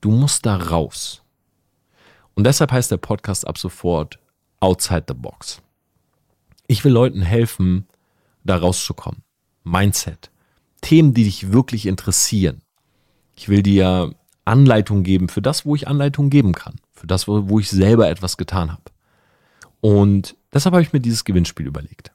Du 0.00 0.10
musst 0.10 0.46
da 0.46 0.56
raus. 0.56 1.22
Und 2.34 2.44
deshalb 2.44 2.70
heißt 2.70 2.90
der 2.90 2.98
Podcast 2.98 3.46
ab 3.46 3.58
sofort 3.58 4.18
Outside 4.60 5.06
the 5.08 5.14
Box. 5.14 5.60
Ich 6.68 6.84
will 6.84 6.92
Leuten 6.92 7.22
helfen, 7.22 7.88
da 8.44 8.56
rauszukommen. 8.56 9.22
Mindset. 9.64 10.30
Themen, 10.80 11.14
die 11.14 11.24
dich 11.24 11.50
wirklich 11.52 11.86
interessieren. 11.86 12.62
Ich 13.34 13.48
will 13.48 13.62
dir 13.62 14.14
Anleitung 14.44 15.02
geben 15.02 15.28
für 15.28 15.42
das, 15.42 15.66
wo 15.66 15.74
ich 15.74 15.88
Anleitung 15.88 16.30
geben 16.30 16.52
kann. 16.52 16.76
Für 16.98 17.06
das, 17.06 17.28
wo, 17.28 17.60
ich 17.60 17.70
selber 17.70 18.08
etwas 18.08 18.36
getan 18.36 18.72
habe. 18.72 18.82
Und 19.80 20.36
deshalb 20.52 20.72
habe 20.72 20.82
ich 20.82 20.92
mir 20.92 20.98
dieses 20.98 21.24
Gewinnspiel 21.24 21.66
überlegt. 21.66 22.10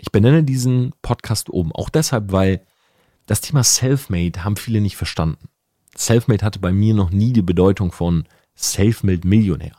Ich 0.00 0.12
benenne 0.12 0.44
diesen 0.44 0.94
Podcast 1.02 1.50
oben 1.50 1.72
auch 1.72 1.90
deshalb, 1.90 2.30
weil 2.30 2.60
das 3.26 3.40
Thema 3.40 3.64
Selfmade 3.64 4.44
haben 4.44 4.56
viele 4.56 4.80
nicht 4.80 4.96
verstanden. 4.96 5.48
Selfmade 5.96 6.44
hatte 6.44 6.60
bei 6.60 6.70
mir 6.70 6.94
noch 6.94 7.10
nie 7.10 7.32
die 7.32 7.42
Bedeutung 7.42 7.90
von 7.90 8.24
Selfmade 8.54 9.26
Millionär. 9.26 9.72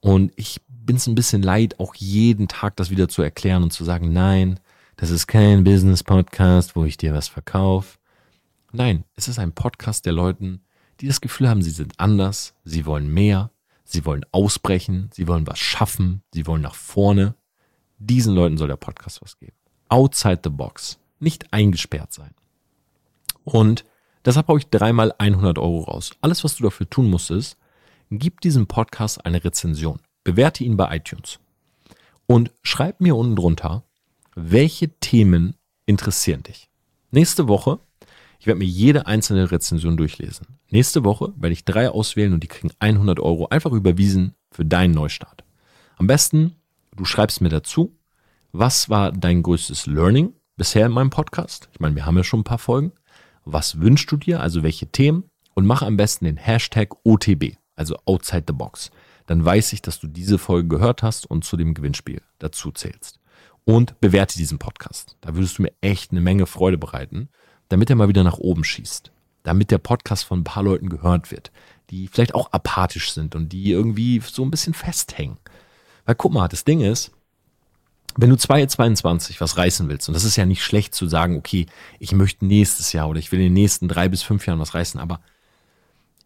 Und 0.00 0.32
ich 0.34 0.60
bin 0.66 0.96
es 0.96 1.06
ein 1.06 1.14
bisschen 1.14 1.42
leid, 1.42 1.78
auch 1.78 1.94
jeden 1.94 2.48
Tag 2.48 2.76
das 2.76 2.90
wieder 2.90 3.08
zu 3.08 3.22
erklären 3.22 3.62
und 3.62 3.72
zu 3.72 3.84
sagen, 3.84 4.12
nein, 4.12 4.58
das 4.96 5.10
ist 5.10 5.28
kein 5.28 5.62
Business 5.62 6.02
Podcast, 6.02 6.74
wo 6.74 6.84
ich 6.84 6.96
dir 6.96 7.14
was 7.14 7.28
verkaufe. 7.28 7.98
Nein, 8.72 9.04
es 9.14 9.28
ist 9.28 9.38
ein 9.38 9.52
Podcast 9.52 10.04
der 10.04 10.12
Leuten, 10.12 10.62
die 11.00 11.06
das 11.06 11.20
Gefühl 11.20 11.48
haben, 11.48 11.62
sie 11.62 11.70
sind 11.70 12.00
anders, 12.00 12.54
sie 12.64 12.86
wollen 12.86 13.06
mehr, 13.06 13.50
sie 13.84 14.04
wollen 14.04 14.24
ausbrechen, 14.32 15.10
sie 15.12 15.28
wollen 15.28 15.46
was 15.46 15.58
schaffen, 15.58 16.22
sie 16.32 16.46
wollen 16.46 16.62
nach 16.62 16.74
vorne. 16.74 17.34
Diesen 17.98 18.34
Leuten 18.34 18.56
soll 18.56 18.68
der 18.68 18.76
Podcast 18.76 19.22
was 19.22 19.38
geben. 19.38 19.56
Outside 19.88 20.40
the 20.42 20.50
box. 20.50 20.98
Nicht 21.20 21.52
eingesperrt 21.52 22.12
sein. 22.12 22.34
Und 23.44 23.84
deshalb 24.24 24.48
habe 24.48 24.58
ich 24.58 24.68
dreimal 24.68 25.14
100 25.18 25.58
Euro 25.58 25.80
raus. 25.80 26.12
Alles, 26.20 26.42
was 26.42 26.56
du 26.56 26.64
dafür 26.64 26.88
tun 26.88 27.08
musst, 27.08 27.30
ist, 27.30 27.56
gib 28.10 28.40
diesem 28.40 28.66
Podcast 28.66 29.24
eine 29.24 29.44
Rezension. 29.44 30.00
Bewerte 30.24 30.64
ihn 30.64 30.76
bei 30.76 30.96
iTunes. 30.96 31.38
Und 32.26 32.52
schreib 32.62 33.00
mir 33.00 33.16
unten 33.16 33.36
drunter, 33.36 33.84
welche 34.34 34.88
Themen 34.98 35.56
interessieren 35.86 36.42
dich. 36.42 36.70
Nächste 37.10 37.46
Woche 37.48 37.78
ich 38.38 38.46
werde 38.46 38.58
mir 38.58 38.66
jede 38.66 39.06
einzelne 39.06 39.50
Rezension 39.50 39.96
durchlesen. 39.96 40.46
Nächste 40.70 41.04
Woche 41.04 41.32
werde 41.36 41.52
ich 41.52 41.64
drei 41.64 41.88
auswählen 41.88 42.32
und 42.32 42.42
die 42.42 42.48
kriegen 42.48 42.72
100 42.78 43.20
Euro 43.20 43.48
einfach 43.48 43.72
überwiesen 43.72 44.34
für 44.50 44.64
deinen 44.64 44.92
Neustart. 44.92 45.44
Am 45.96 46.06
besten, 46.06 46.56
du 46.96 47.04
schreibst 47.04 47.40
mir 47.40 47.48
dazu, 47.48 47.96
was 48.52 48.88
war 48.88 49.12
dein 49.12 49.42
größtes 49.42 49.86
Learning 49.86 50.32
bisher 50.56 50.86
in 50.86 50.92
meinem 50.92 51.10
Podcast? 51.10 51.68
Ich 51.72 51.80
meine, 51.80 51.94
wir 51.94 52.06
haben 52.06 52.16
ja 52.16 52.24
schon 52.24 52.40
ein 52.40 52.44
paar 52.44 52.58
Folgen. 52.58 52.92
Was 53.44 53.80
wünschst 53.80 54.10
du 54.10 54.16
dir? 54.16 54.40
Also 54.40 54.62
welche 54.62 54.86
Themen? 54.86 55.24
Und 55.54 55.66
mach 55.66 55.82
am 55.82 55.96
besten 55.96 56.24
den 56.24 56.36
Hashtag 56.36 56.94
OTB, 57.04 57.56
also 57.76 57.96
Outside 58.06 58.44
the 58.48 58.52
Box. 58.52 58.90
Dann 59.26 59.44
weiß 59.44 59.72
ich, 59.72 59.82
dass 59.82 60.00
du 60.00 60.06
diese 60.06 60.38
Folge 60.38 60.68
gehört 60.68 61.02
hast 61.02 61.26
und 61.26 61.44
zu 61.44 61.56
dem 61.56 61.74
Gewinnspiel 61.74 62.20
dazu 62.38 62.72
zählst. 62.72 63.20
Und 63.64 63.98
bewerte 64.00 64.36
diesen 64.36 64.58
Podcast. 64.58 65.16
Da 65.20 65.34
würdest 65.34 65.58
du 65.58 65.62
mir 65.62 65.72
echt 65.80 66.10
eine 66.10 66.20
Menge 66.20 66.46
Freude 66.46 66.76
bereiten 66.76 67.30
damit 67.74 67.90
er 67.90 67.96
mal 67.96 68.06
wieder 68.06 68.22
nach 68.22 68.38
oben 68.38 68.62
schießt. 68.62 69.10
Damit 69.42 69.72
der 69.72 69.78
Podcast 69.78 70.24
von 70.24 70.40
ein 70.40 70.44
paar 70.44 70.62
Leuten 70.62 70.88
gehört 70.88 71.32
wird, 71.32 71.50
die 71.90 72.06
vielleicht 72.06 72.36
auch 72.36 72.52
apathisch 72.52 73.10
sind 73.10 73.34
und 73.34 73.48
die 73.48 73.72
irgendwie 73.72 74.22
so 74.24 74.44
ein 74.44 74.50
bisschen 74.52 74.74
festhängen. 74.74 75.38
Weil 76.06 76.14
guck 76.14 76.32
mal, 76.32 76.46
das 76.46 76.62
Ding 76.62 76.82
ist, 76.82 77.10
wenn 78.16 78.30
du 78.30 78.36
2022 78.36 79.40
was 79.40 79.56
reißen 79.56 79.88
willst, 79.88 80.08
und 80.08 80.14
das 80.14 80.22
ist 80.22 80.36
ja 80.36 80.46
nicht 80.46 80.62
schlecht 80.62 80.94
zu 80.94 81.08
sagen, 81.08 81.36
okay, 81.36 81.66
ich 81.98 82.12
möchte 82.12 82.46
nächstes 82.46 82.92
Jahr 82.92 83.08
oder 83.08 83.18
ich 83.18 83.32
will 83.32 83.40
in 83.40 83.46
den 83.46 83.54
nächsten 83.54 83.88
drei 83.88 84.08
bis 84.08 84.22
fünf 84.22 84.46
Jahren 84.46 84.60
was 84.60 84.74
reißen, 84.74 85.00
aber 85.00 85.20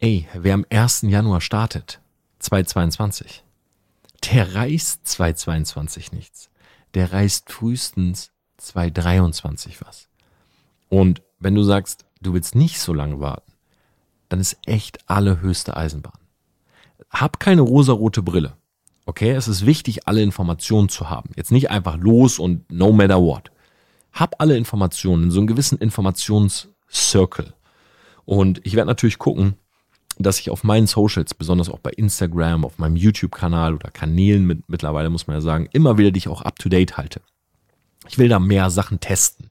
ey, 0.00 0.28
wer 0.34 0.52
am 0.52 0.66
1. 0.68 1.02
Januar 1.02 1.40
startet, 1.40 2.02
2022, 2.40 3.42
der 4.30 4.54
reißt 4.54 5.08
2022 5.08 6.12
nichts. 6.12 6.50
Der 6.92 7.10
reißt 7.10 7.50
frühestens 7.50 8.32
2023 8.58 9.80
was. 9.80 10.08
Und 10.88 11.22
wenn 11.38 11.54
du 11.54 11.62
sagst, 11.62 12.04
du 12.20 12.32
willst 12.32 12.54
nicht 12.54 12.80
so 12.80 12.92
lange 12.92 13.20
warten, 13.20 13.52
dann 14.28 14.40
ist 14.40 14.58
echt 14.66 15.08
allerhöchste 15.08 15.76
Eisenbahn. 15.76 16.18
Hab 17.10 17.40
keine 17.40 17.62
rosarote 17.62 18.22
Brille. 18.22 18.54
Okay, 19.06 19.30
es 19.30 19.48
ist 19.48 19.64
wichtig, 19.64 20.06
alle 20.06 20.22
Informationen 20.22 20.88
zu 20.88 21.08
haben. 21.08 21.30
Jetzt 21.36 21.52
nicht 21.52 21.70
einfach 21.70 21.96
los 21.96 22.38
und 22.38 22.70
no 22.70 22.92
matter 22.92 23.22
what. 23.22 23.50
Hab 24.12 24.40
alle 24.40 24.56
Informationen 24.56 25.24
in 25.24 25.30
so 25.30 25.40
einem 25.40 25.46
gewissen 25.46 25.78
Informationscircle. 25.78 27.54
Und 28.26 28.60
ich 28.66 28.74
werde 28.74 28.88
natürlich 28.88 29.18
gucken, 29.18 29.54
dass 30.18 30.40
ich 30.40 30.50
auf 30.50 30.64
meinen 30.64 30.86
Socials, 30.86 31.32
besonders 31.32 31.70
auch 31.70 31.78
bei 31.78 31.90
Instagram, 31.90 32.64
auf 32.64 32.78
meinem 32.78 32.96
YouTube-Kanal 32.96 33.74
oder 33.74 33.90
Kanälen 33.90 34.46
mit, 34.46 34.68
mittlerweile 34.68 35.08
muss 35.08 35.26
man 35.26 35.36
ja 35.36 35.40
sagen, 35.40 35.68
immer 35.72 35.96
wieder 35.96 36.10
dich 36.10 36.28
auch 36.28 36.42
up 36.42 36.58
to 36.58 36.68
date 36.68 36.96
halte. 36.96 37.22
Ich 38.08 38.18
will 38.18 38.28
da 38.28 38.38
mehr 38.38 38.68
Sachen 38.70 39.00
testen 39.00 39.48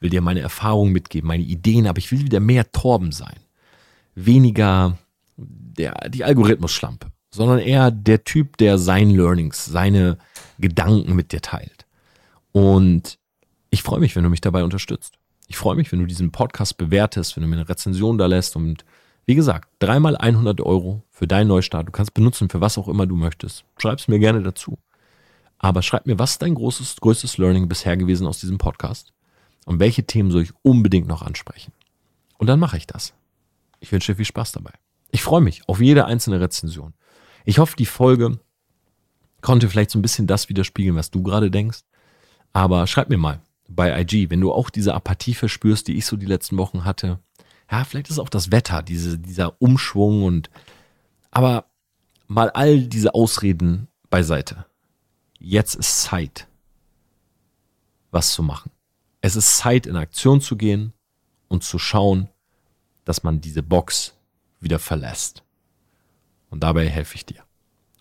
will 0.00 0.10
dir 0.10 0.20
meine 0.20 0.40
Erfahrungen 0.40 0.92
mitgeben, 0.92 1.28
meine 1.28 1.42
Ideen, 1.42 1.86
aber 1.86 1.98
ich 1.98 2.10
will 2.12 2.20
wieder 2.20 2.40
mehr 2.40 2.70
Torben 2.70 3.12
sein. 3.12 3.36
Weniger 4.14 4.98
der, 5.36 6.08
die 6.08 6.24
Algorithmus-Schlampe, 6.24 7.08
sondern 7.30 7.58
eher 7.58 7.90
der 7.90 8.24
Typ, 8.24 8.56
der 8.56 8.78
sein 8.78 9.10
Learnings, 9.10 9.64
seine 9.64 10.18
Gedanken 10.58 11.14
mit 11.14 11.32
dir 11.32 11.40
teilt. 11.40 11.86
Und 12.52 13.18
ich 13.70 13.82
freue 13.82 14.00
mich, 14.00 14.16
wenn 14.16 14.24
du 14.24 14.30
mich 14.30 14.40
dabei 14.40 14.64
unterstützt. 14.64 15.14
Ich 15.46 15.56
freue 15.56 15.76
mich, 15.76 15.90
wenn 15.92 16.00
du 16.00 16.06
diesen 16.06 16.32
Podcast 16.32 16.76
bewertest, 16.76 17.36
wenn 17.36 17.42
du 17.42 17.48
mir 17.48 17.56
eine 17.56 17.68
Rezension 17.68 18.18
da 18.18 18.26
lässt 18.26 18.56
und 18.56 18.84
wie 19.24 19.34
gesagt, 19.34 19.68
dreimal 19.78 20.16
100 20.16 20.60
Euro 20.62 21.02
für 21.10 21.26
deinen 21.26 21.48
Neustart. 21.48 21.86
Du 21.86 21.92
kannst 21.92 22.14
benutzen 22.14 22.48
für 22.48 22.62
was 22.62 22.78
auch 22.78 22.88
immer 22.88 23.06
du 23.06 23.14
möchtest. 23.14 23.64
Schreib 23.76 23.98
es 23.98 24.08
mir 24.08 24.18
gerne 24.18 24.42
dazu. 24.42 24.78
Aber 25.58 25.82
schreib 25.82 26.06
mir, 26.06 26.18
was 26.18 26.32
ist 26.32 26.42
dein 26.42 26.54
großes, 26.54 26.96
größtes 26.96 27.36
Learning 27.36 27.68
bisher 27.68 27.96
gewesen 27.96 28.26
aus 28.26 28.40
diesem 28.40 28.56
Podcast? 28.56 29.12
Und 29.68 29.80
welche 29.80 30.04
Themen 30.04 30.30
soll 30.30 30.44
ich 30.44 30.54
unbedingt 30.62 31.08
noch 31.08 31.20
ansprechen? 31.20 31.74
Und 32.38 32.46
dann 32.46 32.58
mache 32.58 32.78
ich 32.78 32.86
das. 32.86 33.12
Ich 33.80 33.92
wünsche 33.92 34.12
dir 34.12 34.16
viel 34.16 34.24
Spaß 34.24 34.52
dabei. 34.52 34.72
Ich 35.10 35.22
freue 35.22 35.42
mich 35.42 35.68
auf 35.68 35.78
jede 35.78 36.06
einzelne 36.06 36.40
Rezension. 36.40 36.94
Ich 37.44 37.58
hoffe, 37.58 37.76
die 37.76 37.84
Folge 37.84 38.40
konnte 39.42 39.68
vielleicht 39.68 39.90
so 39.90 39.98
ein 39.98 40.02
bisschen 40.02 40.26
das 40.26 40.48
widerspiegeln, 40.48 40.96
was 40.96 41.10
du 41.10 41.22
gerade 41.22 41.50
denkst. 41.50 41.80
Aber 42.54 42.86
schreib 42.86 43.10
mir 43.10 43.18
mal, 43.18 43.42
bei 43.68 44.00
IG, 44.00 44.30
wenn 44.30 44.40
du 44.40 44.54
auch 44.54 44.70
diese 44.70 44.94
Apathie 44.94 45.34
verspürst, 45.34 45.86
die 45.86 45.98
ich 45.98 46.06
so 46.06 46.16
die 46.16 46.24
letzten 46.24 46.56
Wochen 46.56 46.86
hatte, 46.86 47.18
ja, 47.70 47.84
vielleicht 47.84 48.06
ist 48.06 48.12
es 48.12 48.20
auch 48.20 48.30
das 48.30 48.50
Wetter, 48.50 48.82
diese, 48.82 49.18
dieser 49.18 49.60
Umschwung 49.60 50.24
und, 50.24 50.48
aber 51.30 51.66
mal 52.26 52.48
all 52.48 52.80
diese 52.80 53.12
Ausreden 53.12 53.88
beiseite. 54.08 54.64
Jetzt 55.38 55.74
ist 55.74 56.00
Zeit, 56.00 56.48
was 58.10 58.32
zu 58.32 58.42
machen. 58.42 58.70
Es 59.28 59.36
ist 59.36 59.58
Zeit, 59.58 59.86
in 59.86 59.94
Aktion 59.94 60.40
zu 60.40 60.56
gehen 60.56 60.94
und 61.48 61.62
zu 61.62 61.78
schauen, 61.78 62.30
dass 63.04 63.24
man 63.24 63.42
diese 63.42 63.62
Box 63.62 64.14
wieder 64.58 64.78
verlässt. 64.78 65.42
Und 66.48 66.62
dabei 66.62 66.88
helfe 66.88 67.16
ich 67.16 67.26
dir. 67.26 67.42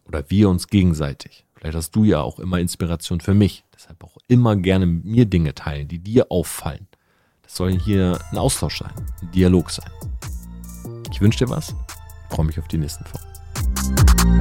Oder 0.05 0.23
wir 0.29 0.47
uns 0.47 0.69
gegenseitig. 0.69 1.45
Vielleicht 1.53 1.75
hast 1.75 1.91
du 1.91 2.05
ja 2.05 2.21
auch 2.21 2.39
immer 2.39 2.59
Inspiration 2.59 3.19
für 3.19 3.33
mich. 3.33 3.65
Deshalb 3.75 4.01
auch 4.05 4.15
immer 4.29 4.55
gerne 4.55 4.85
mit 4.85 5.03
mir 5.03 5.25
Dinge 5.25 5.53
teilen, 5.53 5.89
die 5.89 5.99
dir 5.99 6.27
auffallen. 6.31 6.87
Das 7.41 7.57
soll 7.57 7.77
hier 7.77 8.17
ein 8.31 8.37
Austausch 8.37 8.79
sein, 8.79 8.93
ein 9.21 9.29
Dialog 9.31 9.69
sein. 9.69 9.91
Ich 11.11 11.19
wünsche 11.19 11.39
dir 11.39 11.49
was. 11.49 11.75
freue 12.29 12.45
mich 12.45 12.57
auf 12.57 12.69
die 12.69 12.77
nächsten 12.77 13.03
Folgen. 13.03 14.39